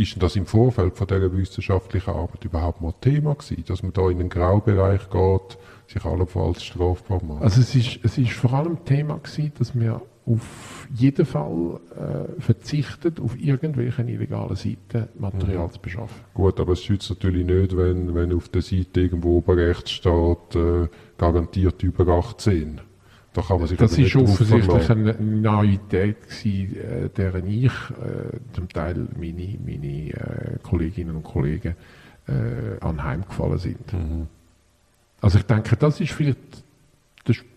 Ist 0.00 0.22
das 0.22 0.34
im 0.34 0.46
Vorfeld 0.46 0.96
von 0.96 1.06
dieser 1.06 1.36
wissenschaftlichen 1.36 2.08
Arbeit 2.08 2.42
überhaupt 2.42 2.80
mal 2.80 2.94
Thema 3.02 3.34
gewesen, 3.34 3.64
dass 3.66 3.82
man 3.82 3.92
da 3.92 4.08
in 4.08 4.18
einen 4.18 4.30
Graubereich 4.30 5.10
geht, 5.10 5.58
sich 5.88 6.02
allenfalls 6.06 6.64
strafbar 6.64 7.22
macht? 7.22 7.42
Also 7.42 7.60
es 7.60 7.74
ist, 7.74 8.00
es 8.02 8.16
ist 8.16 8.32
vor 8.32 8.54
allem 8.54 8.82
Thema 8.86 9.18
gewesen, 9.18 9.52
dass 9.58 9.78
wir 9.78 10.00
auf 10.24 10.88
jeden 10.94 11.26
Fall 11.26 11.80
äh, 11.90 12.40
verzichtet, 12.40 13.20
auf 13.20 13.38
irgendwelche 13.38 14.00
illegalen 14.00 14.56
Seiten 14.56 15.08
Material 15.18 15.70
zu 15.70 15.80
beschaffen. 15.80 16.16
Gut, 16.32 16.58
aber 16.60 16.72
es 16.72 16.82
schützt 16.82 17.10
natürlich 17.10 17.44
nicht, 17.44 17.76
wenn, 17.76 18.14
wenn 18.14 18.32
auf 18.32 18.48
der 18.48 18.62
Seite 18.62 19.02
irgendwo 19.02 19.36
oben 19.36 19.58
rechts 19.58 19.90
steht, 19.90 20.54
äh, 20.54 20.88
garantiert 21.18 21.82
über 21.82 22.08
18. 22.08 22.80
Da 23.32 23.42
kann 23.42 23.58
man 23.58 23.68
sich 23.68 23.78
Das 23.78 23.96
ist 23.96 24.16
offensichtlich 24.16 24.90
eine 24.90 25.14
Naivität 25.14 26.22
gewesen, 26.22 26.76
äh, 26.76 27.08
deren 27.10 27.46
ich, 27.46 27.66
äh, 27.66 28.38
zum 28.52 28.68
Teil 28.68 29.06
meine, 29.16 29.56
meine 29.64 30.10
äh, 30.10 30.58
Kolleginnen 30.62 31.16
und 31.16 31.22
Kollegen 31.22 31.76
äh, 32.26 32.80
anheimgefallen 32.80 33.58
sind. 33.58 33.92
Mhm. 33.92 34.26
Also 35.20 35.38
ich 35.38 35.44
denke, 35.44 35.76
das 35.76 36.00
ist 36.00 36.12
vielleicht 36.12 36.38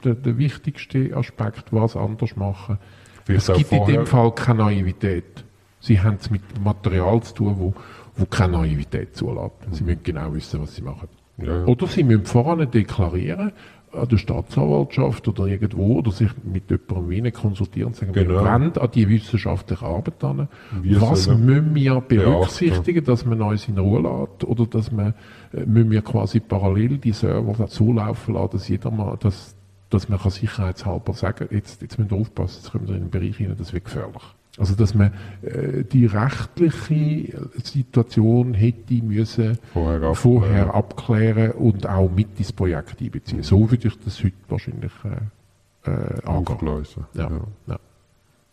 der, 0.03 0.15
der, 0.15 0.37
wichtigste 0.37 1.15
Aspekt, 1.15 1.71
was 1.71 1.95
anders 1.95 2.35
machen. 2.35 2.77
Vielleicht 3.25 3.49
es 3.49 3.57
gibt 3.57 3.71
in 3.71 3.85
dem 3.85 4.05
Fall 4.05 4.31
keine 4.35 4.65
Naivität. 4.65 5.43
Sie 5.79 5.99
haben 5.99 6.17
es 6.19 6.29
mit 6.29 6.41
Material 6.63 7.21
zu 7.23 7.33
tun, 7.33 7.55
wo, 7.57 7.73
wo 8.15 8.25
keine 8.25 8.57
Naivität 8.57 9.15
zulässt. 9.15 9.55
Sie 9.71 9.83
müssen 9.83 10.03
genau 10.03 10.33
wissen, 10.33 10.61
was 10.61 10.75
sie 10.75 10.81
machen. 10.81 11.07
Ja. 11.37 11.65
Oder 11.65 11.87
sie 11.87 12.03
müssen 12.03 12.25
voran 12.25 12.69
deklarieren, 12.69 13.51
an 13.91 14.07
der 14.07 14.17
Staatsanwaltschaft 14.17 15.27
oder 15.27 15.45
irgendwo, 15.45 15.97
oder 15.99 16.11
sich 16.11 16.29
mit 16.43 16.69
jemandem 16.71 17.09
wie 17.09 17.17
ihnen 17.19 17.31
konsultieren 17.33 17.87
und 17.89 17.95
sagen, 17.95 18.11
Genau. 18.11 18.29
wir 18.29 18.41
wollen 18.41 18.77
an 18.77 18.89
die 18.93 19.07
wissenschaftliche 19.07 19.85
Arbeit 19.85 20.23
an. 20.23 20.47
Wir 20.81 20.99
Was 21.01 21.25
sollen- 21.25 21.45
müssen 21.45 21.75
wir 21.75 22.01
berücksichtigen, 22.01 23.03
dass 23.05 23.23
man 23.25 23.39
uns 23.41 23.67
in 23.67 23.77
Ruhe 23.77 24.01
lässt? 24.01 24.43
Oder 24.45 24.65
dass 24.65 24.91
man, 24.91 25.13
äh, 25.53 25.65
müssen 25.65 25.91
wir 25.91 26.01
quasi 26.01 26.39
parallel 26.39 26.97
die 26.97 27.11
Server 27.11 27.67
so 27.67 27.93
laufen 27.93 28.33
lassen, 28.33 28.49
dass 28.53 28.67
jeder 28.67 28.89
mal, 28.89 29.15
dass, 29.19 29.55
dass 29.91 30.09
man 30.09 30.19
kann 30.19 30.31
sicherheitshalber 30.31 31.13
sagen, 31.13 31.47
jetzt, 31.51 31.81
jetzt 31.83 31.99
müssen 31.99 32.09
wir 32.11 32.17
aufpassen, 32.17 32.61
jetzt 32.63 32.71
kommen 32.71 32.87
wir 32.87 32.95
in 32.95 33.01
einen 33.03 33.11
Bereich 33.11 33.37
hinein, 33.37 33.57
das 33.59 33.73
wird 33.73 33.85
gefährlich. 33.85 34.23
Also, 34.57 34.75
dass 34.75 34.93
man 34.93 35.11
äh, 35.41 35.83
die 35.83 36.05
rechtliche 36.05 37.49
Situation 37.63 38.53
hätte 38.53 38.93
müssen 39.01 39.57
Vorher 39.73 39.95
abklären. 39.95 40.15
vorher 40.15 40.73
abklären 40.75 41.51
und 41.53 41.87
auch 41.87 42.09
mit 42.11 42.37
ins 42.37 42.53
Projekt 42.53 43.01
einbeziehen. 43.01 43.41
So 43.41 43.71
würde 43.71 43.87
ich 43.87 43.97
das 44.05 44.23
heute 44.23 44.35
wahrscheinlich 44.49 44.91
äh, 45.05 45.89
äh, 45.89 45.91
angehen. 45.91 46.27
Aufgleisen. 46.27 47.05
Ja. 47.15 47.31
Ja. 47.65 47.79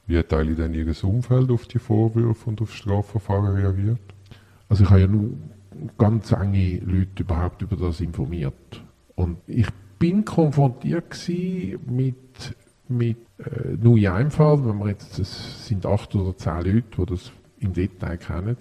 Wie 0.07 0.19
hat 0.19 0.33
eigentlich 0.33 0.57
denn 0.57 0.75
Ihr 0.75 1.05
Umfeld 1.05 1.51
auf 1.51 1.67
die 1.67 1.79
Vorwürfe 1.79 2.49
und 2.49 2.63
auf 2.63 2.75
Strafverfahren 2.75 3.55
reagiert? 3.55 4.01
Also 4.69 4.85
ich 4.85 4.91
habe 4.91 5.01
ja 5.03 5.07
nur 5.07 5.35
ganz 5.99 6.33
enge 6.33 6.79
Leute 6.79 7.23
überhaupt 7.23 7.63
über 7.63 7.77
das 7.77 8.01
informiert. 8.01 8.83
Und 9.15 9.39
ich 9.47 9.69
bin 9.99 10.25
konfrontiert 10.25 11.29
mit, 11.87 12.57
mit 12.91 13.19
äh, 13.39 14.09
einem 14.09 14.31
Fall, 14.31 14.65
wenn 14.65 14.79
wir 14.79 14.89
jetzt, 14.89 15.19
es 15.19 15.67
sind 15.67 15.87
acht 15.87 16.15
oder 16.15 16.37
zehn 16.37 16.63
Leute, 16.63 16.85
die 16.99 17.07
das 17.07 17.33
im 17.59 17.73
Detail 17.73 18.17
kennen. 18.17 18.57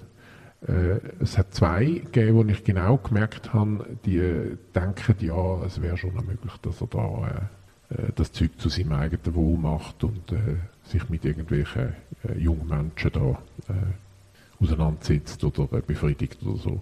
Äh, 0.67 0.99
es 1.19 1.37
hat 1.37 1.53
zwei 1.53 1.85
gegeben, 1.85 2.37
wo 2.37 2.43
ich 2.45 2.63
genau 2.63 2.97
gemerkt 2.97 3.53
habe, 3.53 3.85
die 4.05 4.17
äh, 4.17 4.57
denken, 4.75 5.15
ja, 5.19 5.63
es 5.63 5.81
wäre 5.81 5.97
schon 5.97 6.13
möglich, 6.13 6.53
dass 6.61 6.81
er 6.81 6.87
da 6.87 7.27
äh, 7.27 7.95
äh, 7.95 8.11
das 8.15 8.31
Zeug 8.31 8.51
zu 8.57 8.69
seinem 8.69 8.93
eigenen 8.93 9.35
Wohl 9.35 9.57
macht 9.57 10.03
und 10.03 10.31
äh, 10.31 10.57
sich 10.83 11.09
mit 11.09 11.25
irgendwelchen 11.25 11.93
äh, 12.27 12.37
jungen 12.37 12.67
Menschen 12.67 13.11
da 13.11 13.41
auseinandersetzt 14.59 15.43
oder 15.43 15.67
befriedigt 15.81 16.43
oder 16.43 16.57
so. 16.57 16.81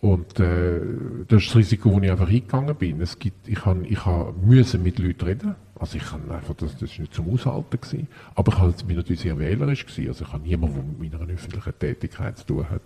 Und 0.00 0.38
äh, 0.38 0.80
das 1.26 1.42
ist 1.42 1.48
das 1.48 1.56
Risiko, 1.56 1.92
wo 1.92 2.00
ich 2.00 2.10
einfach 2.10 2.28
eingegangen 2.28 2.74
bin. 2.76 3.00
Es 3.00 3.18
gibt, 3.18 3.48
ich 3.48 3.64
habe 3.64 3.84
ich 3.86 3.98
müssen 4.40 4.82
mit 4.82 4.98
Leuten 5.00 5.24
reden. 5.24 5.54
Also 5.78 5.96
ich 5.96 6.04
kann 6.04 6.30
einfach, 6.30 6.54
das, 6.54 6.80
ist 6.80 6.98
nicht 6.98 7.12
zum 7.14 7.32
Aushalten 7.32 7.80
gewesen. 7.80 8.06
Aber 8.36 8.52
ich 8.52 8.58
habe- 8.58 8.84
bin 8.84 8.96
natürlich 8.96 9.20
sehr 9.22 9.38
wählerisch 9.38 9.86
gewesen. 9.86 10.08
Also 10.08 10.24
ich 10.24 10.32
habe 10.32 10.42
niemanden, 10.44 10.74
der 10.76 10.84
mit 11.10 11.12
meiner 11.20 11.32
öffentlichen 11.32 11.78
Tätigkeit 11.78 12.38
zu 12.38 12.46
tun 12.46 12.70
hat, 12.70 12.82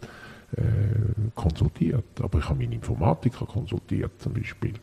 äh, 0.56 0.62
konsultiert. 1.34 2.04
Aber 2.22 2.38
ich 2.38 2.48
habe 2.48 2.58
meinen 2.58 2.72
Informatiker 2.72 3.44
konsultiert 3.46 4.12
zum 4.18 4.32
Beispiel. 4.32 4.74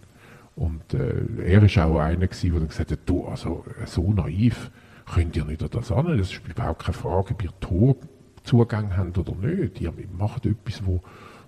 Und 0.56 0.94
äh, 0.94 1.24
er 1.46 1.64
ist 1.64 1.78
auch 1.80 1.98
einer 2.00 2.28
gewesen, 2.28 2.52
der 2.52 2.68
gesagt 2.68 2.92
hat, 2.92 3.00
du, 3.08 3.26
also 3.26 3.64
so 3.86 4.12
naiv 4.14 4.70
könnt 5.12 5.36
ihr 5.36 5.46
nicht 5.46 5.64
an 5.64 5.70
das 5.72 5.92
an. 5.92 6.06
Das 6.18 6.32
ist 6.32 6.42
überhaupt 6.48 6.84
keine 6.84 6.94
Frage, 6.94 7.32
ob 7.34 7.44
ihr 7.44 7.54
Torzugang 7.60 8.96
habt 8.96 9.18
oder 9.18 9.34
nicht. 9.36 9.82
Ihr 9.82 9.94
macht 10.18 10.46
etwas, 10.46 10.86
wo, 10.86 11.02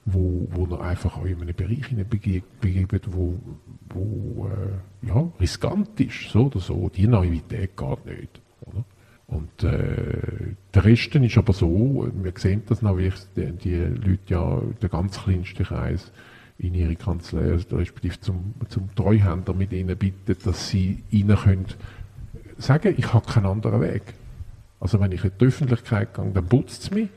wo, 0.05 0.47
wo 0.51 0.65
ihr 0.65 0.81
einfach 0.81 1.21
euch 1.21 1.31
in 1.31 1.41
einen 1.41 1.55
Bereich 1.55 1.95
begebt, 2.59 3.13
wo, 3.13 3.39
wo 3.89 4.47
äh, 4.47 5.07
ja, 5.07 5.31
riskant 5.39 5.99
ist. 5.99 6.29
So 6.31 6.47
oder 6.47 6.59
so. 6.59 6.89
Die 6.89 7.07
Naivität 7.07 7.77
geht 7.77 8.05
nicht. 8.05 8.41
Oder? 8.61 8.83
Und 9.27 9.63
äh, 9.63 10.55
der 10.73 10.85
Rest 10.85 11.15
ist 11.15 11.37
aber 11.37 11.53
so, 11.53 12.09
wir 12.13 12.33
sehen 12.35 12.63
das 12.67 12.81
noch, 12.81 12.97
wie 12.97 13.11
die, 13.35 13.51
die 13.53 13.75
Leute 13.75 14.19
ja, 14.27 14.61
der 14.81 14.89
ganz 14.89 15.21
kleinste 15.21 15.63
Kreis 15.63 16.11
in 16.57 16.73
ihre 16.73 16.95
Kanzlei, 16.95 17.51
also 17.51 17.77
respektive 17.77 18.19
zum, 18.19 18.53
zum 18.67 18.93
Treuhänder 18.93 19.53
mit 19.53 19.71
ihnen 19.71 19.97
bitten, 19.97 20.35
dass 20.43 20.69
sie 20.69 21.03
ihnen 21.09 21.35
können 21.37 21.65
sagen, 22.57 22.93
ich 22.97 23.13
habe 23.13 23.25
keinen 23.25 23.47
anderen 23.47 23.81
Weg. 23.81 24.03
Also 24.79 24.99
wenn 24.99 25.11
ich 25.11 25.23
in 25.23 25.31
die 25.39 25.45
Öffentlichkeit 25.45 26.13
gehe, 26.13 26.31
dann 26.31 26.45
putzt 26.45 26.83
es 26.83 26.91
mich. 26.91 27.09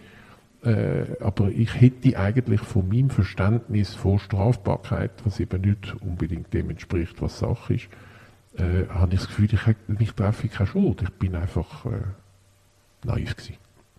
Äh, 0.65 1.17
aber 1.21 1.51
ich 1.51 1.79
hätte 1.81 2.19
eigentlich 2.19 2.61
von 2.61 2.89
meinem 2.89 3.11
Verständnis 3.11 3.95
von 3.95 4.19
Strafbarkeit, 4.19 5.11
was 5.25 5.39
eben 5.39 5.61
nicht 5.61 5.95
unbedingt 6.01 6.55
dem 6.55 6.71
entspricht, 6.71 7.21
was 7.21 7.39
Sache 7.39 7.75
ist, 7.75 7.89
äh, 8.57 8.89
habe 8.89 9.15
ich 9.15 9.21
das 9.21 9.29
Gefühl, 9.29 9.49
ich 9.53 9.67
hätte, 9.67 10.15
treffe 10.17 10.49
keine 10.49 10.67
Schuld. 10.67 11.03
Ich 11.03 11.11
bin 11.11 11.35
einfach 11.35 11.85
äh, 11.87 11.91
naiv 13.05 13.37
gewesen. 13.37 13.57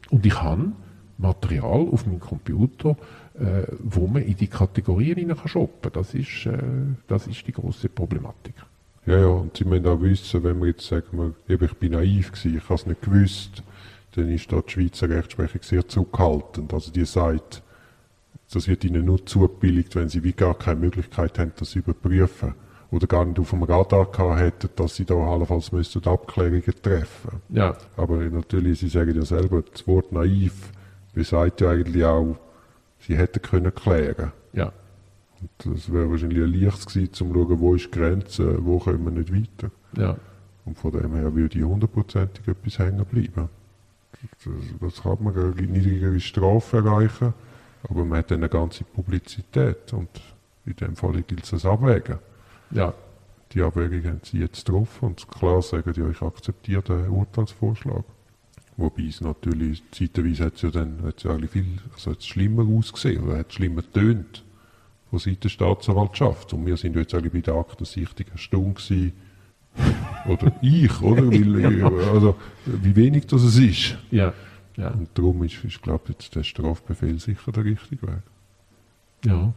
Und 0.09 0.25
ich 0.25 0.41
habe 0.41 0.71
Material 1.17 1.87
auf 1.91 2.05
meinem 2.05 2.19
Computer, 2.19 2.97
äh, 3.35 3.67
wo 3.79 4.07
man 4.07 4.23
in 4.23 4.35
die 4.35 4.47
Kategorien 4.47 5.17
hinein 5.17 5.37
kann 5.37 5.47
shoppen. 5.47 5.91
Das 5.93 6.13
äh, 6.13 6.57
das 7.07 7.27
ist 7.27 7.45
die 7.47 7.51
große 7.51 7.89
Problematik. 7.89 8.55
Ja, 9.05 9.19
ja, 9.19 9.27
und 9.27 9.55
sie 9.55 9.65
müssen 9.65 9.85
auch 9.85 10.01
wissen, 10.01 10.43
wenn 10.43 10.59
wir 10.59 10.67
jetzt 10.67 10.87
sagen, 10.87 11.35
ich 11.47 11.73
bin 11.75 11.91
naiv 11.91 12.31
gewesen, 12.31 12.57
ich 12.57 12.63
habe 12.63 12.73
es 12.73 12.85
nicht 12.87 13.01
gewusst, 13.03 13.61
dann 14.17 14.29
ist 14.29 14.51
da 14.51 14.61
die 14.61 14.71
Schweizer 14.71 15.09
Rechtsprechung 15.09 15.61
sehr 15.63 15.87
zurückhaltend. 15.87 16.73
Also 16.73 16.91
die 16.91 17.05
sagt, 17.05 17.61
das 18.53 18.67
wird 18.67 18.83
ihnen 18.83 19.05
nur 19.05 19.25
zugebilligt, 19.25 19.95
wenn 19.95 20.09
sie 20.09 20.23
wie 20.23 20.33
gar 20.33 20.57
keine 20.57 20.79
Möglichkeit 20.79 21.39
haben, 21.39 21.51
das 21.57 21.71
zu 21.71 21.79
überprüfen. 21.79 22.53
Oder 22.91 23.07
gar 23.07 23.25
nicht 23.25 23.39
auf 23.39 23.49
dem 23.49 23.63
Radar 23.63 24.05
gehabt 24.11 24.39
hätten, 24.39 24.69
dass 24.75 24.95
sie 24.95 25.05
da 25.05 25.15
allenfalls 25.15 25.71
müssten 25.71 26.07
Abklärungen 26.07 26.63
treffen 26.81 27.41
Ja, 27.49 27.75
Aber 27.97 28.17
natürlich, 28.17 28.79
sie 28.79 28.87
sagen 28.87 29.15
ja 29.15 29.25
selber, 29.25 29.63
das 29.63 29.85
Wort 29.87 30.11
naiv 30.11 30.53
besagt 31.13 31.61
ja 31.61 31.71
eigentlich 31.71 32.05
auch, 32.05 32.37
sie 32.99 33.17
hätten 33.17 33.41
können 33.41 33.73
klären. 33.73 34.31
ja, 34.53 34.71
Und 35.41 35.73
das 35.75 35.91
wäre 35.91 36.09
wahrscheinlich 36.09 36.43
ein 36.43 36.53
leichtes 36.53 36.85
gewesen, 36.85 37.09
um 37.27 37.33
zu 37.33 37.33
schauen, 37.33 37.59
wo 37.59 37.75
ist 37.75 37.85
die 37.85 37.91
Grenze, 37.99 38.65
wo 38.65 38.79
können 38.79 39.03
wir 39.03 39.11
nicht 39.11 39.33
weiter. 39.33 39.71
ja, 39.97 40.15
Und 40.63 40.77
von 40.77 40.91
dem 40.91 41.13
her 41.15 41.35
würde 41.35 41.57
ich 41.57 41.65
hundertprozentig 41.65 42.47
etwas 42.47 42.79
hängen 42.79 43.03
bleiben. 43.05 43.49
Das, 44.43 44.53
das 44.79 45.03
kann 45.03 45.23
man 45.23 45.35
eine 45.35 45.51
niedrigere 45.53 46.19
Strafe 46.19 46.77
erreichen, 46.77 47.33
aber 47.89 48.05
man 48.05 48.19
hat 48.19 48.31
dann 48.31 48.39
eine 48.39 48.49
ganze 48.49 48.83
Publizität 48.83 49.93
und 49.93 50.09
in 50.65 50.75
dem 50.75 50.95
Fall 50.95 51.21
gilt 51.21 51.43
es 51.43 51.53
als 51.53 51.65
Abwägen. 51.65 52.17
ja, 52.71 52.93
Die 53.51 53.61
Abwägung 53.61 54.03
haben 54.05 54.21
sie 54.23 54.39
jetzt 54.39 54.65
getroffen 54.65 55.05
und 55.05 55.27
klar 55.27 55.61
sagen, 55.61 55.93
ja, 55.95 56.09
ich 56.09 56.21
akzeptiere 56.21 56.81
den 56.81 57.09
Urteilsvorschlag. 57.09 58.03
Wobei 58.77 59.03
es 59.03 59.21
natürlich, 59.21 59.83
zeitweise 59.91 60.45
hat 60.45 60.55
es 60.55 60.63
ja 60.63 60.69
dann 60.69 61.01
hat's 61.03 61.23
ja 61.23 61.37
viel, 61.37 61.77
also 61.93 62.11
hat's 62.11 62.25
schlimmer 62.27 62.65
ausgesehen 62.67 63.23
oder 63.23 63.37
hat 63.37 63.53
schlimmer 63.53 63.83
tönt 63.93 64.43
von 65.09 65.19
Seiten 65.19 65.39
der 65.41 65.49
Staatsanwaltschaft. 65.49 66.51
Und 66.53 66.65
wir 66.65 66.75
sind 66.75 66.95
jetzt 66.95 67.13
eigentlich 67.13 67.31
bei 67.31 67.39
der 67.41 67.55
Aktensichtung 67.55 68.25
eine 68.27 68.37
Stunde 68.37 68.73
gewesen, 68.73 69.13
oder 70.27 70.51
ich, 70.61 71.01
oder? 71.01 71.27
Weil, 71.31 72.09
also, 72.09 72.35
wie 72.65 72.95
wenig 72.95 73.27
das 73.27 73.43
es 73.43 73.57
ist. 73.57 73.97
ja, 74.11 74.33
ja, 74.77 74.89
Und 74.89 75.09
darum 75.13 75.43
ist, 75.43 75.63
ist 75.63 75.81
glaube 75.81 76.03
ich, 76.05 76.15
jetzt 76.15 76.35
der 76.35 76.43
Strafbefehl 76.43 77.19
sicher 77.19 77.51
der 77.51 77.63
richtige 77.65 78.07
Weg. 78.07 78.23
ja. 79.25 79.53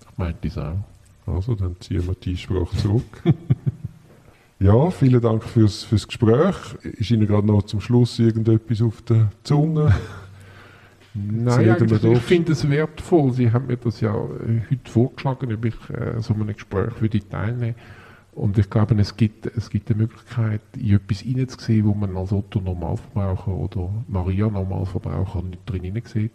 Ich 0.00 0.18
meinte 0.18 0.48
es 0.48 0.58
auch. 0.58 0.78
Also, 1.26 1.54
dann 1.54 1.76
ziehen 1.80 2.06
wir 2.06 2.14
die 2.14 2.30
Einsprache 2.30 2.76
zurück. 2.76 3.22
ja, 4.58 4.90
vielen 4.90 5.20
Dank 5.20 5.44
fürs, 5.44 5.84
fürs 5.84 6.06
Gespräch. 6.06 6.56
Ist 6.82 7.10
Ihnen 7.10 7.26
gerade 7.26 7.46
noch 7.46 7.62
zum 7.62 7.80
Schluss 7.80 8.18
irgendetwas 8.18 8.82
auf 8.82 9.00
der 9.02 9.30
Zunge? 9.44 9.94
Nein, 11.14 11.76
ich 11.78 12.22
finde 12.22 12.52
es 12.52 12.68
wertvoll. 12.68 13.32
Sie 13.32 13.52
haben 13.52 13.66
mir 13.66 13.76
das 13.76 14.00
ja 14.00 14.14
äh, 14.14 14.62
heute 14.70 14.90
vorgeschlagen, 14.90 15.52
ob 15.52 15.64
ich 15.64 15.74
äh, 15.90 16.20
so 16.20 16.34
einem 16.34 16.48
Gespräch 16.48 17.00
würde 17.00 17.28
teilnehmen 17.28 17.74
Und 18.34 18.56
ich 18.56 18.70
glaube, 18.70 18.98
es 18.98 19.16
gibt, 19.16 19.46
es 19.46 19.68
gibt 19.68 19.90
eine 19.90 20.02
Möglichkeit, 20.02 20.62
in 20.76 20.94
etwas 20.94 21.20
hineinzusehen, 21.20 21.86
wo 21.86 21.92
man 21.92 22.16
als 22.16 22.32
Otto 22.32 22.60
Normalverbraucher 22.60 23.52
oder 23.52 23.90
Maria 24.08 24.48
Normalverbraucher 24.48 25.42
nicht 25.42 25.60
drin 25.66 26.02
sieht. 26.06 26.32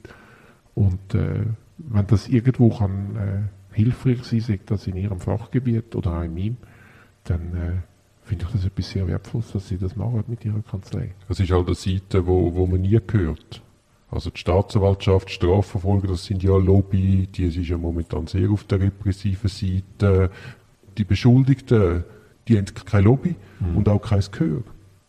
Und 0.76 1.16
äh, 1.16 1.46
wenn 1.80 2.08
das 2.08 2.28
irgendwo 2.28 2.70
kann 2.70 3.16
äh, 3.16 3.76
hilfreich 3.76 4.24
sein, 4.24 4.42
sei 4.42 4.60
das 4.64 4.86
in 4.86 4.96
Ihrem 4.96 5.20
Fachgebiet 5.20 5.96
oder 5.96 6.20
auch 6.20 6.24
in 6.24 6.36
meinem, 6.36 6.58
dann 7.24 7.42
äh, 7.56 7.72
finde 8.24 8.46
ich 8.46 8.52
das 8.52 8.66
etwas 8.66 8.90
sehr 8.90 9.08
Wertvolles, 9.08 9.52
dass 9.54 9.68
Sie 9.68 9.78
das 9.78 9.96
machen 9.96 10.24
mit 10.28 10.46
Ihrer 10.46 10.62
Kanzlei. 10.62 11.16
Das 11.28 11.40
ist 11.40 11.50
halt 11.50 11.66
eine 11.66 11.76
Seite, 11.76 12.28
wo, 12.28 12.54
wo 12.54 12.68
man 12.68 12.82
nie 12.82 13.00
hört. 13.12 13.64
Also 14.10 14.30
die 14.30 14.40
Staatsanwaltschaft, 14.40 15.32
Strafverfolger, 15.32 16.08
das 16.10 16.26
sind 16.26 16.44
ja 16.44 16.56
Lobby, 16.56 17.28
die 17.28 17.46
ist 17.46 17.58
ja 17.58 17.78
momentan 17.78 18.28
sehr 18.28 18.50
auf 18.52 18.64
der 18.66 18.82
repressiven 18.82 19.50
Seite. 19.50 20.30
Die 20.98 21.04
Beschuldigten, 21.04 22.04
die 22.48 22.58
haben 22.58 22.66
kein 22.86 23.04
Lobby 23.04 23.36
und 23.76 23.88
auch 23.90 24.02
kein 24.02 24.24
Gehör. 24.32 24.64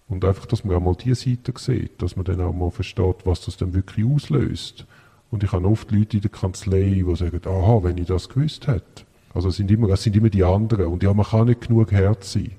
Und 0.08 0.24
einfach, 0.24 0.46
dass 0.46 0.64
man 0.64 0.76
auch 0.76 0.80
mal 0.80 0.94
diese 0.94 1.14
Seite 1.14 1.52
sieht, 1.56 2.00
dass 2.00 2.16
man 2.16 2.24
dann 2.24 2.40
auch 2.40 2.54
mal 2.54 2.70
versteht, 2.70 3.16
was 3.24 3.44
das 3.44 3.56
dann 3.56 3.74
wirklich 3.74 4.06
auslöst. 4.06 4.86
Und 5.30 5.44
ich 5.44 5.52
habe 5.52 5.68
oft 5.68 5.90
Leute 5.90 6.16
in 6.16 6.22
der 6.22 6.30
Kanzlei, 6.30 7.02
die 7.06 7.16
sagen, 7.16 7.40
aha, 7.44 7.80
wenn 7.82 7.98
ich 7.98 8.06
das 8.06 8.28
gewusst 8.28 8.66
hätte. 8.66 9.04
Also 9.34 9.48
es 9.50 9.56
sind 9.56 9.70
immer, 9.70 9.90
es 9.90 10.02
sind 10.02 10.16
immer 10.16 10.30
die 10.30 10.44
anderen. 10.44 10.86
Und 10.86 11.02
ja, 11.02 11.12
man 11.12 11.26
kann 11.26 11.48
nicht 11.48 11.68
genug 11.68 11.92
Herz 11.92 12.32
sein. 12.32 12.52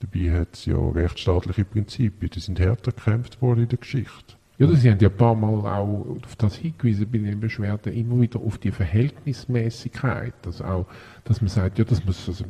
Dabei 0.00 0.40
hat 0.40 0.54
es 0.54 0.64
ja 0.64 0.76
rechtsstaatliche 0.76 1.64
Prinzipien, 1.64 2.30
die 2.30 2.40
sind 2.40 2.58
härter 2.58 2.92
gekämpft 2.92 3.40
worden 3.42 3.64
in 3.64 3.68
der 3.68 3.78
Geschichte. 3.78 4.34
Ja, 4.56 4.68
Sie 4.68 4.88
haben 4.88 5.00
ja 5.00 5.08
ein 5.08 5.16
paar 5.16 5.34
Mal 5.34 5.66
auch 5.66 6.06
auf 6.24 6.36
das 6.36 6.54
hingewiesen 6.54 7.10
bei 7.10 7.18
den 7.18 7.40
Beschwerden, 7.40 7.92
immer 7.92 8.20
wieder 8.20 8.38
auf 8.38 8.58
die 8.58 8.70
Verhältnismäßigkeit. 8.70 10.34
Dass, 10.42 10.62
auch, 10.62 10.86
dass 11.24 11.40
man 11.40 11.48
sagt, 11.48 11.78
ja, 11.78 11.84
das 11.84 12.04
muss, 12.04 12.28
also, 12.28 12.44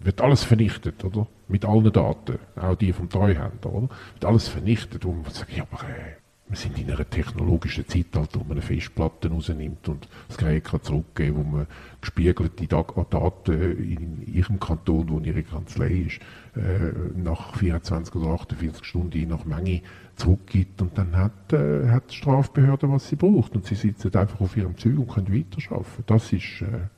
wird 0.00 0.20
alles 0.20 0.42
vernichtet, 0.42 1.04
oder? 1.04 1.28
Mit 1.46 1.64
allen 1.64 1.92
Daten, 1.92 2.38
auch 2.56 2.74
die 2.74 2.92
vom 2.92 3.08
Treuhänder, 3.08 3.72
oder? 3.72 3.88
Wird 4.14 4.24
alles 4.24 4.48
vernichtet, 4.48 5.04
wo 5.04 5.12
man 5.12 5.30
sagt, 5.30 5.56
ja, 5.56 5.64
aber 5.70 5.84
äh, 5.84 6.16
wir 6.48 6.56
sind 6.56 6.78
in 6.78 6.90
einer 6.90 7.08
technologischen 7.08 7.86
Zeitalter, 7.88 8.40
wo 8.40 8.44
man 8.44 8.52
eine 8.52 8.62
Festplatte 8.62 9.30
rausnimmt 9.30 9.88
und 9.88 10.08
das 10.28 10.36
Gerät 10.36 10.64
kann 10.64 10.82
zurückgeben, 10.82 11.36
wo 11.36 11.42
man 11.42 11.66
gespiegelte 12.00 12.66
Da- 12.66 12.82
Daten 13.08 13.78
in 13.78 14.22
Ihrem 14.26 14.60
Kanton, 14.60 15.08
wo 15.08 15.20
Ihre 15.20 15.42
Kanzlei 15.42 16.04
ist, 16.06 16.20
äh, 16.54 16.92
nach 17.16 17.56
24 17.56 18.14
oder 18.16 18.34
48 18.34 18.84
Stunden 18.84 19.16
je 19.16 19.26
nach 19.26 19.44
Menge 19.46 19.80
zurückgibt 20.16 20.80
und 20.82 20.96
dann 20.96 21.16
hat, 21.16 21.52
äh, 21.52 21.88
hat 21.88 22.10
die 22.10 22.16
Strafbehörde, 22.16 22.90
was 22.90 23.08
sie 23.08 23.16
braucht 23.16 23.54
und 23.54 23.64
sie 23.64 23.74
sitzen 23.74 24.14
einfach 24.14 24.40
auf 24.40 24.56
ihrem 24.56 24.76
Zeug 24.76 24.98
und 24.98 25.08
können 25.08 25.34
weiterarbeiten. 25.34 26.04
Das 26.06 26.32
ist, 26.32 26.62
äh, 26.62 26.88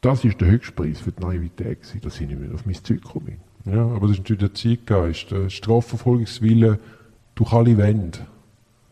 das 0.00 0.24
ist 0.24 0.40
der 0.40 0.48
Höchstpreis 0.48 1.00
für 1.00 1.12
die 1.12 1.22
Naivität 1.22 1.82
gewesen, 1.82 2.00
dass 2.02 2.20
ich 2.20 2.28
nicht 2.28 2.40
mehr 2.40 2.54
auf 2.54 2.66
mein 2.66 2.74
Zeug 2.74 3.02
komme. 3.02 3.38
Ja, 3.64 3.82
aber 3.82 4.00
das 4.08 4.12
ist 4.12 4.18
natürlich 4.18 4.40
der 4.40 4.54
Zeitgeist. 4.54 5.30
Der 5.30 5.48
Strafverfolgungswille 5.48 6.78
durch 7.34 7.52
alle 7.52 7.76
Wände. 7.76 8.18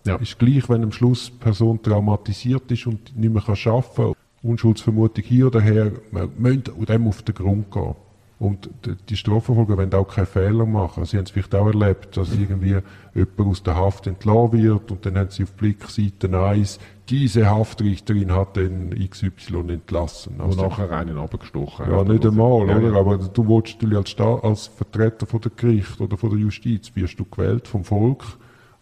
Ja. 0.06 0.16
Ist 0.16 0.38
gleich, 0.38 0.68
wenn 0.68 0.82
am 0.82 0.92
Schluss 0.92 1.26
die 1.26 1.38
Person 1.38 1.80
traumatisiert 1.82 2.70
ist 2.72 2.86
und 2.86 3.16
nicht 3.16 3.32
mehr 3.32 3.42
kann 3.42 3.56
arbeiten 3.64 3.94
kann. 3.94 4.14
Unschuldsvermutung 4.42 5.22
hier 5.22 5.46
oder 5.46 5.60
her, 5.60 5.92
man 6.10 6.30
müssen 6.36 6.64
dem 6.86 7.06
auf 7.06 7.22
den 7.22 7.34
Grund 7.34 7.70
gehen. 7.70 7.94
Und 8.42 8.68
die 9.08 9.16
Strafverfolger 9.16 9.76
wollen 9.76 9.94
auch 9.94 10.08
keine 10.08 10.26
Fehler 10.26 10.66
machen. 10.66 11.04
Sie 11.04 11.16
haben 11.16 11.26
es 11.26 11.30
vielleicht 11.30 11.54
auch 11.54 11.68
erlebt, 11.68 12.16
dass 12.16 12.34
irgendwie 12.34 12.76
jemand 13.14 13.38
aus 13.38 13.62
der 13.62 13.76
Haft 13.76 14.08
entlassen 14.08 14.52
wird 14.54 14.90
und 14.90 15.06
dann 15.06 15.16
haben 15.16 15.30
sie 15.30 15.44
auf 15.44 15.52
Blickseite 15.52 16.36
1, 16.36 16.80
diese 17.08 17.48
Haftrichterin 17.48 18.32
hat 18.32 18.56
den 18.56 18.90
XY 19.08 19.60
entlassen. 19.68 20.40
Und 20.40 20.46
Also, 20.46 20.62
nachher 20.62 20.90
einen 20.90 21.18
abgestochen 21.18 21.88
ja, 21.88 22.02
nicht 22.02 22.24
oder 22.26 22.32
so. 22.32 22.64
einmal, 22.64 22.68
Ja, 22.68 22.88
oder? 22.88 22.98
Aber 22.98 23.18
du 23.18 23.48
willst 23.48 23.74
natürlich 23.74 23.98
als, 23.98 24.10
Sta 24.10 24.34
als 24.40 24.66
Vertreter 24.66 25.24
von 25.26 25.40
der 25.40 25.52
Gericht 25.54 26.00
oder 26.00 26.16
von 26.16 26.30
der 26.30 26.40
Justiz, 26.40 26.90
wirst 26.96 27.20
du 27.20 27.24
gewählt 27.24 27.68
vom 27.68 27.84
Volk. 27.84 28.24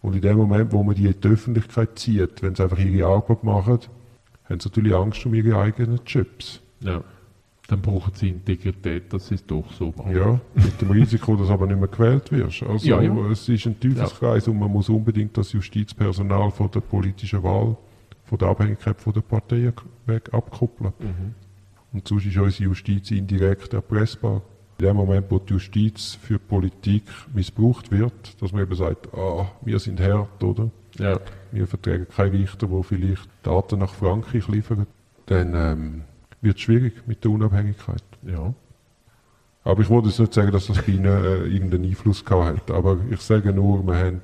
Und 0.01 0.15
in 0.15 0.21
dem 0.21 0.37
Moment, 0.37 0.73
wo 0.73 0.81
man 0.81 0.95
die 0.95 1.05
in 1.05 1.21
die 1.21 1.27
Öffentlichkeit 1.27 1.99
zieht, 1.99 2.41
wenn 2.41 2.55
sie 2.55 2.63
einfach 2.63 2.79
ihre 2.79 3.07
Arbeit 3.07 3.43
machen, 3.43 3.77
haben 4.49 4.59
sie 4.59 4.69
natürlich 4.69 4.95
Angst 4.95 5.23
um 5.23 5.35
ihre 5.35 5.55
eigenen 5.59 5.99
Jobs. 6.03 6.61
Ja. 6.79 7.03
Dann 7.71 7.81
brauchen 7.81 8.13
sie 8.13 8.27
Integrität, 8.27 9.13
dass 9.13 9.29
sie 9.29 9.35
es 9.35 9.45
doch 9.45 9.63
so 9.71 9.93
machen. 9.95 10.13
Ja, 10.13 10.41
mit 10.55 10.81
dem 10.81 10.91
Risiko, 10.91 11.37
dass 11.37 11.49
aber 11.49 11.65
nicht 11.67 11.79
mehr 11.79 11.87
gewählt 11.87 12.29
wirst. 12.29 12.63
Also, 12.63 12.85
Ja, 12.85 13.01
ja. 13.01 13.29
es 13.31 13.47
ist 13.47 13.65
ein 13.65 13.79
Teufelskreis 13.79 14.45
und 14.49 14.59
man 14.59 14.69
muss 14.69 14.89
unbedingt 14.89 15.37
das 15.37 15.53
Justizpersonal 15.53 16.51
von 16.51 16.69
der 16.69 16.81
politischen 16.81 17.41
Wahl, 17.43 17.77
von 18.25 18.37
der 18.37 18.49
Abhängigkeit 18.49 18.99
von 18.99 19.13
der 19.13 19.21
Parteien 19.21 19.71
weg 20.05 20.33
abkoppeln. 20.33 20.91
Mhm. 20.99 21.33
Und 21.93 22.05
sonst 22.05 22.25
ist 22.25 22.35
unsere 22.35 22.65
Justiz 22.65 23.09
indirekt 23.09 23.73
erpressbar. 23.73 24.41
In 24.77 24.87
dem 24.87 24.97
Moment, 24.97 25.27
wo 25.29 25.39
die 25.39 25.53
Justiz 25.53 26.15
für 26.21 26.39
Politik 26.39 27.03
missbraucht 27.33 27.89
wird, 27.89 28.41
dass 28.41 28.51
man 28.51 28.63
eben 28.63 28.75
sagt, 28.75 29.13
ah, 29.13 29.49
wir 29.61 29.79
sind 29.79 30.01
hart, 30.01 30.43
oder? 30.43 30.69
Ja. 30.99 31.17
Wir 31.53 31.67
vertragen 31.67 32.05
keine 32.13 32.33
Richter, 32.33 32.67
die 32.67 32.83
vielleicht 32.83 33.29
Daten 33.43 33.79
nach 33.79 33.93
Frankreich 33.93 34.49
liefern, 34.49 34.87
dann 35.27 35.53
ähm, 35.55 36.01
wird 36.41 36.59
schwierig 36.59 37.07
mit 37.07 37.23
der 37.23 37.31
Unabhängigkeit. 37.31 38.03
ja. 38.23 38.53
Aber 39.63 39.81
ich 39.81 39.89
wollte 39.89 40.07
jetzt 40.09 40.19
nicht 40.19 40.33
sagen, 40.33 40.51
dass 40.51 40.67
das 40.67 40.81
bei 40.81 40.93
Ihnen 40.93 41.05
äh, 41.05 41.43
irgendeinen 41.43 41.85
Einfluss 41.85 42.25
gehabt 42.25 42.61
hat. 42.69 42.71
Aber 42.71 42.97
ich 43.11 43.21
sage 43.21 43.53
nur, 43.53 43.85
wir 43.85 43.95
haben, 43.95 44.21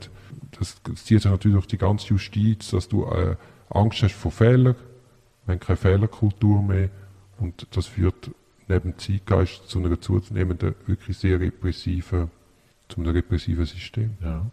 das, 0.57 0.81
das 0.81 1.05
zieht 1.05 1.21
sich 1.21 1.31
natürlich 1.31 1.55
durch 1.55 1.67
die 1.67 1.77
ganze 1.77 2.07
Justiz, 2.07 2.71
dass 2.71 2.87
du 2.87 3.05
äh, 3.05 3.35
Angst 3.69 4.01
hast 4.01 4.15
vor 4.15 4.31
Fehlern. 4.31 4.75
Wir 5.45 5.53
haben 5.53 5.59
keine 5.59 5.77
Fehlerkultur 5.77 6.63
mehr. 6.63 6.89
Und 7.39 7.67
das 7.71 7.85
führt 7.85 8.31
neben 8.67 8.97
Zeitgeist 8.97 9.69
zu 9.69 9.79
einer 9.79 10.01
zunehmenden, 10.01 10.73
wirklich 10.87 11.17
sehr 11.17 11.39
repressiven, 11.39 12.31
zu 12.89 13.01
einem 13.01 13.11
repressiven 13.11 13.65
System. 13.65 14.17
Ja. 14.23 14.43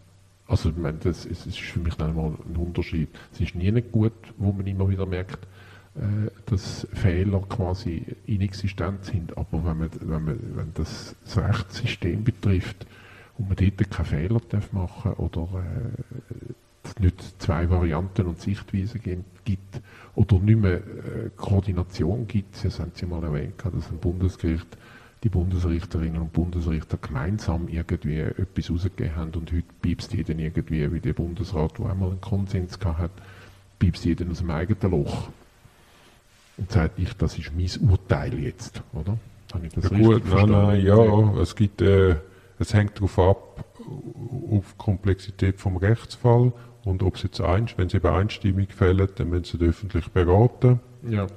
Also, 0.47 0.69
ich 0.69 0.77
meine, 0.77 0.99
das 0.99 1.25
ist, 1.25 1.47
es 1.47 1.47
ist 1.47 1.59
für 1.59 1.79
mich 1.79 1.95
dann 1.95 2.15
mal 2.15 2.27
ein 2.47 2.55
Unterschied. 2.55 3.09
Es 3.33 3.41
ist 3.41 3.55
nie 3.55 3.71
nicht 3.71 3.91
gut, 3.91 4.13
wo 4.37 4.51
man 4.51 4.67
immer 4.67 4.87
wieder 4.87 5.07
merkt, 5.07 5.39
dass 6.45 6.87
Fehler 6.93 7.41
quasi 7.47 8.05
inexistent 8.25 9.05
sind. 9.05 9.37
Aber 9.37 9.63
wenn, 9.65 9.77
man, 9.77 9.89
wenn, 10.01 10.25
man, 10.25 10.39
wenn 10.55 10.73
das, 10.73 11.15
das 11.23 11.37
Rechtssystem 11.37 12.23
betrifft 12.23 12.85
und 13.37 13.47
man 13.47 13.55
dort 13.55 13.91
keine 13.91 14.05
Fehler 14.05 14.41
darf 14.49 14.73
machen 14.73 15.13
oder 15.13 15.47
äh, 15.53 17.01
nicht 17.01 17.41
zwei 17.41 17.69
Varianten 17.69 18.27
und 18.27 18.41
Sichtweisen 18.41 19.23
gibt 19.45 19.81
oder 20.15 20.39
nicht 20.39 20.59
mehr 20.59 20.77
äh, 20.77 21.29
Koordination 21.35 22.27
gibt, 22.27 22.63
das 22.63 22.79
haben 22.79 22.91
Sie 22.93 23.05
mal 23.05 23.23
erwähnt, 23.23 23.55
dass 23.63 23.89
ein 23.89 23.97
Bundesgericht 23.97 24.77
die 25.23 25.29
Bundesrichterinnen 25.29 26.21
und 26.21 26.33
Bundesrichter 26.33 26.97
gemeinsam 26.97 27.67
irgendwie 27.67 28.19
etwas 28.19 28.69
rausgegeben 28.69 29.15
haben 29.15 29.31
und 29.31 29.51
heute 29.51 29.65
piepst 29.81 30.13
jeder 30.13 30.37
irgendwie, 30.37 30.91
wie 30.91 30.99
der 30.99 31.13
Bundesrat, 31.13 31.79
der 31.79 31.87
einmal 31.87 32.11
einen 32.11 32.21
Konsens 32.21 32.79
gehabt 32.79 32.99
hat, 32.99 33.11
piepst 33.79 34.05
jeder 34.05 34.29
aus 34.29 34.39
dem 34.39 34.51
eigenen 34.51 34.91
Loch. 34.91 35.29
Und 36.57 36.71
sagt 36.71 36.99
ich, 36.99 37.13
das 37.17 37.37
ist 37.37 37.51
mein 37.55 37.89
Urteil 37.89 38.39
jetzt, 38.39 38.81
oder? 38.93 39.17
Habe 39.53 39.67
ich 39.67 39.73
das 39.73 39.89
ja, 39.89 39.97
gut, 39.97 40.23
nein, 40.29 40.49
nein, 40.49 40.85
ja, 40.85 41.33
es 41.41 41.55
gibt, 41.55 41.81
äh, 41.81 42.15
es 42.59 42.73
hängt 42.73 42.97
darauf 42.97 43.19
ab, 43.19 43.65
auf 44.51 44.65
die 44.71 44.77
Komplexität 44.77 45.59
vom 45.59 45.77
Rechtsfall 45.77 46.53
und 46.83 47.03
ob 47.03 47.15
es 47.15 47.23
jetzt 47.23 47.41
ein, 47.41 47.67
wenn 47.77 47.89
sie 47.89 48.03
einstimmig 48.03 48.73
fällen, 48.73 49.07
dann 49.15 49.29
müssen 49.29 49.59
sie 49.59 49.65
öffentlich 49.65 50.09
beraten. 50.11 50.79
Ja. 51.07 51.27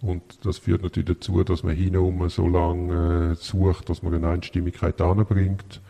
Und 0.00 0.22
das 0.44 0.58
führt 0.58 0.82
natürlich 0.82 1.08
dazu, 1.08 1.42
dass 1.42 1.62
man 1.62 1.74
hinum 1.74 2.28
so 2.28 2.46
lange 2.46 3.32
äh, 3.32 3.34
sucht, 3.34 3.88
dass 3.88 4.02
man 4.02 4.14
eine 4.14 4.28
Einstimmigkeit 4.28 5.00
anbringt, 5.00 5.80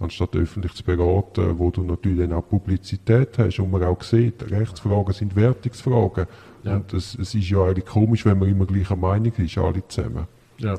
anstatt 0.00 0.34
öffentlich 0.36 0.74
zu 0.74 0.84
beraten, 0.84 1.58
wo 1.58 1.70
du 1.70 1.82
natürlich 1.82 2.18
dann 2.18 2.32
auch 2.32 2.48
Publizität 2.48 3.38
hast 3.38 3.58
und 3.60 3.70
man 3.70 3.84
auch 3.84 4.02
sieht, 4.02 4.50
Rechtsfragen 4.50 5.12
sind 5.12 5.36
Wertungsfragen. 5.36 6.26
Ja. 6.64 6.76
Und 6.76 6.92
es, 6.92 7.14
es, 7.14 7.34
ist 7.34 7.48
ja 7.48 7.64
eigentlich 7.64 7.86
komisch, 7.86 8.24
wenn 8.24 8.38
man 8.38 8.48
immer 8.48 8.66
gleicher 8.66 8.96
Meinung 8.96 9.32
ist, 9.36 9.58
alle 9.58 9.86
zusammen. 9.86 10.26
Ja. 10.58 10.76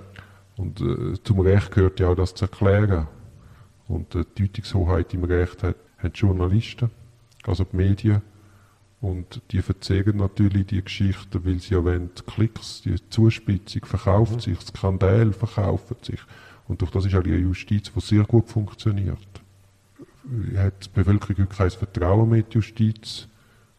Und 0.57 0.81
äh, 0.81 1.21
zum 1.23 1.39
Recht 1.41 1.71
gehört 1.71 1.99
ja 1.99 2.09
auch 2.09 2.15
das 2.15 2.33
zu 2.33 2.45
erklären. 2.45 3.07
Und 3.87 4.15
äh, 4.15 4.25
die 4.37 4.43
Deutungshoheit 4.43 5.13
im 5.13 5.23
Recht 5.23 5.63
hat, 5.63 5.75
haben 5.97 6.13
die 6.13 6.19
Journalisten, 6.19 6.89
also 7.45 7.63
die 7.63 7.75
Medien. 7.75 8.21
Und 9.01 9.41
die 9.51 9.61
verzeigen 9.61 10.17
natürlich 10.17 10.67
die 10.67 10.83
Geschichten, 10.83 11.45
weil 11.45 11.59
sie 11.59 11.75
ja 11.75 11.83
wollen, 11.83 12.09
Klicks, 12.25 12.81
die 12.81 12.95
Zuspitzung 13.09 13.85
verkauft 13.85 14.33
mhm. 14.33 14.39
sich, 14.39 14.61
Skandal 14.61 15.31
verkauft 15.33 16.05
sich. 16.05 16.19
Und 16.67 16.81
durch 16.81 16.91
das 16.91 17.05
ist 17.05 17.15
auch 17.15 17.23
die 17.23 17.31
Justiz, 17.31 17.91
die 17.93 17.99
sehr 17.99 18.23
gut 18.23 18.49
funktioniert. 18.49 19.17
Hat 20.57 20.85
die 20.85 20.89
Bevölkerung 20.93 21.47
kein 21.49 21.69
Vertrauen 21.69 22.29
mehr 22.29 22.39
in 22.39 22.45
die 22.49 22.55
Justiz. 22.55 23.27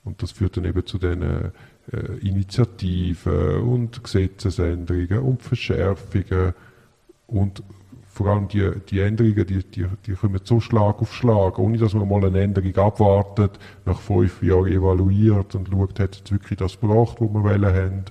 Und 0.05 0.23
das 0.23 0.31
führt 0.31 0.57
dann 0.57 0.65
eben 0.65 0.87
zu 0.87 0.99
den 0.99 1.23
äh, 1.23 1.51
Initiativen 2.21 3.61
und 3.63 4.03
Gesetzesänderungen 4.05 5.19
und 5.19 5.43
Verschärfungen 5.43 6.55
und 7.27 7.63
vor 8.17 8.29
allem 8.29 8.49
die, 8.49 8.71
die 8.89 9.01
Änderungen, 9.01 9.47
die, 9.47 9.63
die, 9.63 9.87
die 10.07 10.13
kommen 10.15 10.41
so 10.43 10.59
Schlag 10.59 11.03
auf 11.03 11.13
Schlag, 11.13 11.59
ohne 11.59 11.77
dass 11.77 11.93
man 11.93 12.09
mal 12.09 12.25
eine 12.25 12.41
Änderung 12.41 12.75
abwartet, 12.77 13.59
nach 13.85 14.01
fünf 14.01 14.43
Jahren 14.43 14.69
evaluiert 14.69 15.55
und 15.55 15.69
schaut, 15.69 16.01
hat 16.01 16.23
es 16.25 16.33
wirklich 16.33 16.59
das 16.59 16.81
gebracht, 16.81 17.17
was 17.21 17.29
wir 17.29 17.43
wollen 17.43 17.65
haben. 17.67 18.05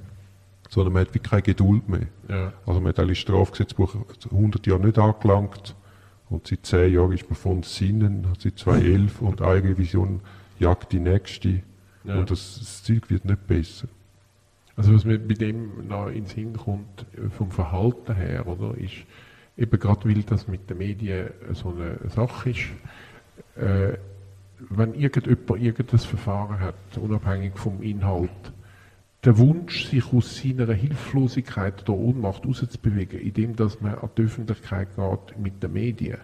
Sondern 0.76 0.94
man 0.94 1.02
hat 1.04 1.14
wirklich 1.14 1.32
keine 1.32 1.42
Geduld 1.42 1.88
mehr. 1.88 2.08
Ja. 2.28 2.52
Also 2.66 2.82
man 2.82 2.90
hat 2.90 3.00
eigentlich 3.00 3.22
Strafgesetzbuch 3.22 3.96
100 4.30 4.68
Jahre 4.68 4.86
nicht 4.86 5.00
angelangt 5.00 5.74
und 6.30 6.48
seit 6.48 6.66
zehn 6.66 6.94
Jahren 6.94 7.14
ist 7.14 7.30
man 7.30 7.38
von 7.38 7.64
Sinnen, 7.64 8.28
seit 8.38 8.60
2011 8.60 9.22
und 9.22 9.42
eine 9.42 9.64
Revision 9.64 10.20
jagt 10.60 10.92
die 10.92 11.00
nächste. 11.00 11.62
Ja. 12.04 12.20
Und 12.20 12.30
das, 12.30 12.60
das 12.60 12.84
Zeug 12.84 13.10
wird 13.10 13.24
nicht 13.24 13.48
besser. 13.48 13.88
Also 14.76 14.94
was 14.94 15.06
mir 15.06 15.18
bei 15.18 15.36
dem 15.36 15.88
noch 15.88 16.08
ins 16.08 16.32
Sinn 16.32 16.58
kommt, 16.58 17.06
vom 17.38 17.52
Verhalten 17.52 18.14
her, 18.14 18.46
oder, 18.46 18.78
ist, 18.78 19.06
eben 19.56 19.80
gerade 19.80 20.10
weil 20.10 20.24
das 20.24 20.50
mit 20.50 20.70
den 20.70 20.80
Medien 20.80 21.30
so 21.54 21.70
eine 21.70 21.98
Sache 22.10 22.50
ist, 22.50 22.66
äh, 23.56 23.98
wenn 24.70 24.94
irgendjemand 24.94 25.62
irgendein 25.62 26.00
Verfahren 26.00 26.60
hat, 26.60 26.98
unabhängig 26.98 27.54
vom 27.56 27.82
Inhalt, 27.82 28.30
der 29.26 29.38
Wunsch, 29.40 29.88
sich 29.88 30.14
aus 30.14 30.38
seiner 30.38 30.72
Hilflosigkeit 30.72 31.82
oder 31.90 31.98
Ohnmacht 31.98 32.46
rauszubewegen, 32.46 33.20
indem 33.20 33.56
dass 33.56 33.82
man 33.82 33.96
an 33.96 34.10
die 34.18 34.24
Öffentlichkeit 34.24 34.90
geht 34.96 35.40
mit 35.40 35.64
den 35.64 35.74
Medien, 35.74 36.20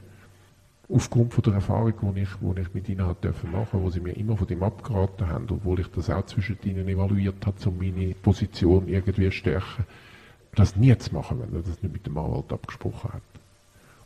aufgrund 0.87 1.33
von 1.33 1.43
der 1.43 1.53
Erfahrung, 1.53 1.93
die 2.15 2.21
ich, 2.21 2.29
die 2.39 2.61
ich 2.61 2.73
mit 2.73 2.89
ihnen 2.89 3.05
machen 3.05 3.15
durfte, 3.21 3.47
wo 3.81 3.89
sie 3.89 4.01
mir 4.01 4.15
immer 4.15 4.37
von 4.37 4.47
dem 4.47 4.61
abgeraten 4.61 5.27
haben, 5.27 5.47
obwohl 5.49 5.79
ich 5.79 5.87
das 5.87 6.09
auch 6.09 6.25
zwischen 6.25 6.57
ihnen 6.63 6.87
evaluiert 6.87 7.45
habe, 7.45 7.57
um 7.69 7.77
meine 7.77 8.13
Position 8.13 8.87
irgendwie 8.87 9.25
zu 9.25 9.31
stärken, 9.31 9.85
das 10.55 10.75
nie 10.75 10.95
zu 10.97 11.13
machen, 11.13 11.39
wenn 11.39 11.55
er 11.55 11.63
das 11.63 11.81
nicht 11.81 11.93
mit 11.93 12.05
dem 12.05 12.17
Anwalt 12.17 12.51
abgesprochen 12.51 13.13
hat. 13.13 13.21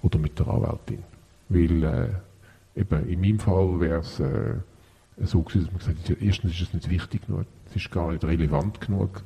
Oder 0.03 0.19
mit 0.19 0.38
der 0.38 0.47
Anwältin. 0.47 1.03
Weil 1.49 1.84
äh, 1.84 2.79
eben 2.79 3.10
in 3.10 3.19
meinem 3.19 3.39
Fall 3.39 3.79
wäre 3.79 3.99
es 3.99 4.19
äh, 4.19 4.55
so 5.17 5.41
gewesen, 5.41 5.65
dass 5.65 5.71
man 5.71 5.80
gesagt 5.80 6.10
hat, 6.10 6.21
erstens 6.21 6.51
ist 6.54 6.62
es 6.62 6.73
nicht 6.73 6.89
wichtig 6.89 7.28
genug, 7.28 7.45
es 7.69 7.75
ist 7.75 7.91
gar 7.91 8.12
nicht 8.12 8.23
relevant 8.23 8.82
genug, 8.82 9.23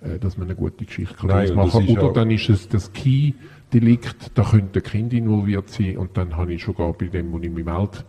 äh, 0.00 0.18
dass 0.18 0.36
man 0.36 0.46
eine 0.46 0.56
gute 0.56 0.84
Geschichte 0.84 1.26
Nein, 1.26 1.54
machen 1.54 1.86
kann. 1.86 1.98
Oder 1.98 2.12
dann 2.12 2.30
ist 2.30 2.48
es 2.48 2.68
das 2.68 2.92
Key-Delikt, 2.92 4.32
da 4.34 4.44
könnte 4.44 4.80
ein 4.80 4.82
Kind 4.82 5.12
involviert 5.12 5.68
sein 5.68 5.98
und 5.98 6.16
dann 6.16 6.36
habe 6.36 6.54
ich 6.54 6.62
schon 6.62 6.74
gar 6.74 6.92
bei 6.92 7.06
dem, 7.06 7.32
wo 7.32 7.38
ich 7.38 7.50
mich 7.50 7.64
melde, 7.64 8.04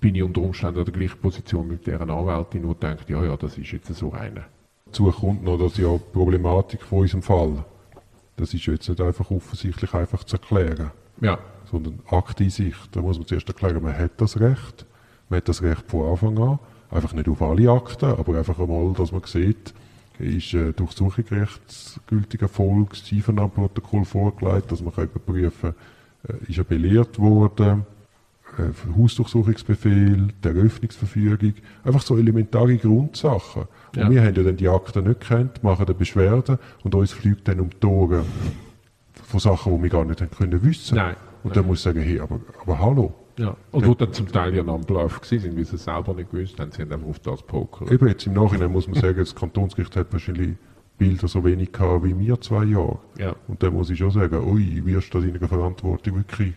bin 0.00 0.14
ich 0.14 0.22
unter 0.22 0.40
Umständen 0.42 0.78
in 0.78 0.84
der 0.84 0.94
gleichen 0.94 1.20
Position 1.20 1.68
mit 1.68 1.86
deren 1.86 2.10
Anwältin, 2.10 2.68
die 2.68 2.74
denkt, 2.74 3.10
ja, 3.10 3.24
ja, 3.24 3.36
das 3.36 3.58
ist 3.58 3.72
jetzt 3.72 3.92
so 3.94 4.12
eine. 4.12 4.44
Dazu 4.86 5.10
kommt 5.10 5.42
noch, 5.42 5.58
dass 5.58 5.76
ja 5.76 5.92
die 5.92 6.12
Problematik 6.12 6.82
von 6.82 7.00
unserem 7.00 7.22
Fall 7.22 7.64
das 8.36 8.52
ist 8.52 8.66
jetzt 8.66 8.88
nicht 8.88 9.00
einfach 9.00 9.30
offensichtlich 9.30 9.94
einfach 9.94 10.24
zu 10.24 10.36
erklären. 10.36 10.90
Ja. 11.20 11.38
Sondern 11.70 12.00
Akt 12.06 12.40
in 12.40 12.50
sich. 12.50 12.74
Da 12.90 13.00
muss 13.00 13.18
man 13.18 13.26
zuerst 13.26 13.48
erklären, 13.48 13.82
man 13.82 13.96
hat 13.96 14.12
das 14.20 14.40
Recht. 14.40 14.86
Man 15.28 15.38
hat 15.38 15.48
das 15.48 15.62
Recht 15.62 15.84
von 15.88 16.10
Anfang 16.10 16.38
an. 16.38 16.58
Einfach 16.90 17.12
nicht 17.12 17.28
auf 17.28 17.42
alle 17.42 17.70
Akten, 17.70 18.06
aber 18.06 18.38
einfach 18.38 18.58
einmal, 18.58 18.92
dass 18.92 19.10
man 19.10 19.22
sieht, 19.24 19.74
ist 20.18 20.54
äh, 20.54 20.72
Durchsuchungsrechtsgültiger 20.72 22.44
Erfolg, 22.44 22.90
das 22.90 23.10
Einvernahmeprotokoll 23.10 24.04
vorgelegt, 24.04 24.70
dass 24.70 24.80
man 24.80 24.92
überprüfen 24.92 25.74
kann, 26.28 26.36
äh, 26.40 26.50
ist 26.50 26.58
er 26.58 26.64
belehrt 26.64 27.18
worden, 27.18 27.84
äh, 28.58 28.96
Hausdurchsuchungsbefehl, 28.96 30.28
der 30.42 30.54
Eröffnungsverfügung, 30.54 31.54
einfach 31.82 32.02
so 32.02 32.16
elementare 32.16 32.76
Grundsachen. 32.76 33.62
Und 33.94 34.00
ja. 34.00 34.10
wir 34.10 34.22
haben 34.22 34.34
ja 34.34 34.42
dann 34.42 34.56
die 34.56 34.68
Akten 34.68 35.08
nicht 35.08 35.20
gekannt, 35.20 35.62
machen 35.64 35.86
eine 35.86 35.94
Beschwerde 35.94 36.58
und 36.84 36.94
uns 36.94 37.12
fliegt 37.12 37.48
dann 37.48 37.60
um 37.60 37.70
die 37.70 37.78
Tore 37.78 38.24
von 39.24 39.40
Sachen, 39.40 39.76
die 39.76 39.82
wir 39.82 39.90
gar 39.90 40.04
nicht 40.04 40.20
haben 40.20 40.30
können 40.30 40.62
wissen. 40.62 40.96
Nein. 40.96 41.16
Und 41.42 41.56
dann 41.56 41.66
muss 41.66 41.78
ich 41.78 41.84
sagen, 41.84 42.00
hey, 42.00 42.20
aber, 42.20 42.40
aber 42.62 42.78
hallo. 42.78 43.14
Ja. 43.38 43.56
Und 43.72 43.86
wo 43.86 43.94
dann 43.94 44.12
zum 44.12 44.30
Teil 44.30 44.54
ja 44.54 44.60
am 44.60 44.70
Ablauf 44.70 45.20
sind, 45.24 45.44
weil 45.56 45.64
sie 45.64 45.76
es 45.76 45.84
selber 45.84 46.14
nicht 46.14 46.30
gewusst 46.30 46.58
haben, 46.60 46.70
sie 46.70 46.82
haben 46.82 46.92
einfach 46.92 47.08
auf 47.08 47.18
das 47.18 47.42
Poker. 47.42 47.90
Eben 47.90 48.06
jetzt 48.06 48.26
im 48.26 48.34
Nachhinein 48.34 48.70
muss 48.70 48.86
man 48.86 49.00
sagen, 49.00 49.18
das 49.18 49.34
Kantonsgericht 49.34 49.96
hat 49.96 50.12
wahrscheinlich 50.12 50.56
Bilder 50.98 51.26
so 51.26 51.44
wenig 51.44 51.72
gehabt 51.72 52.04
wie 52.04 52.16
wir 52.18 52.40
zwei 52.40 52.64
Jahre. 52.64 52.98
Ja. 53.18 53.34
Und 53.48 53.62
dann 53.62 53.74
muss 53.74 53.90
ich 53.90 53.98
schon 53.98 54.12
sagen, 54.12 54.36
ui, 54.44 54.84
wirst 54.84 55.12
du 55.12 55.20
deiner 55.20 55.48
Verantwortung 55.48 56.16
wirklich 56.16 56.54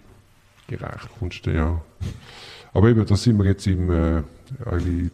gerecht? 0.67 1.09
Kommst 1.17 1.45
du, 1.45 1.51
ja. 1.51 1.81
Aber 2.73 2.89
eben, 2.89 3.03
da 3.05 3.15
sind 3.15 3.37
wir 3.39 3.45
jetzt 3.45 3.65
in 3.65 3.89
äh, 3.89 4.21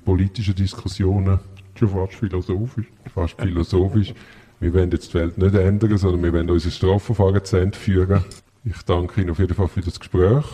politischen 0.03 0.55
Diskussionen 0.55 1.39
Schon 1.75 1.89
fast 1.89 2.13
philosophisch. 2.13 2.85
Fast 3.13 3.41
philosophisch. 3.41 4.13
Wir 4.59 4.73
wollen 4.73 4.91
jetzt 4.91 5.09
die 5.09 5.15
Welt 5.15 5.37
nicht 5.37 5.55
ändern, 5.55 5.97
sondern 5.97 6.23
wir 6.23 6.33
wollen 6.33 6.49
unser 6.49 6.69
Strafverfahren 6.69 7.43
zu 7.43 7.57
Ende 7.57 7.77
führen. 7.77 8.23
Ich 8.63 8.81
danke 8.83 9.21
Ihnen 9.21 9.31
auf 9.31 9.39
jeden 9.39 9.55
Fall 9.55 9.67
für 9.67 9.81
das 9.81 9.99
Gespräch 9.99 10.45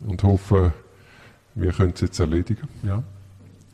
und 0.00 0.22
hoffe, 0.22 0.72
wir 1.54 1.72
können 1.72 1.92
es 1.94 2.00
jetzt 2.00 2.18
erledigen. 2.18 2.68
Ja, 2.82 3.02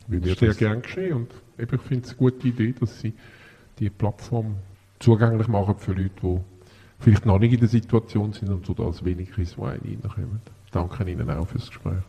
das 0.07 0.25
ist 0.25 0.39
sehr 0.39 0.53
gern 0.53 0.81
geschehen 0.81 1.13
und 1.13 1.31
eben, 1.57 1.75
ich 1.75 1.81
finde 1.81 2.03
es 2.05 2.09
eine 2.11 2.17
gute 2.17 2.47
Idee, 2.47 2.73
dass 2.79 2.99
Sie 2.99 3.13
die 3.79 3.89
Plattform 3.89 4.55
zugänglich 4.99 5.47
machen 5.47 5.75
für 5.77 5.93
Leute, 5.93 6.11
die 6.21 6.39
vielleicht 6.99 7.25
noch 7.25 7.39
nicht 7.39 7.53
in 7.53 7.59
der 7.59 7.69
Situation 7.69 8.33
sind 8.33 8.49
und 8.49 8.65
so 8.65 8.73
das 8.73 9.03
wenig 9.03 9.37
Risiko 9.37 9.65
reinkommen. 9.65 10.41
Danke 10.71 11.09
Ihnen 11.09 11.29
auch 11.29 11.47
fürs 11.47 11.67
Gespräch. 11.67 12.03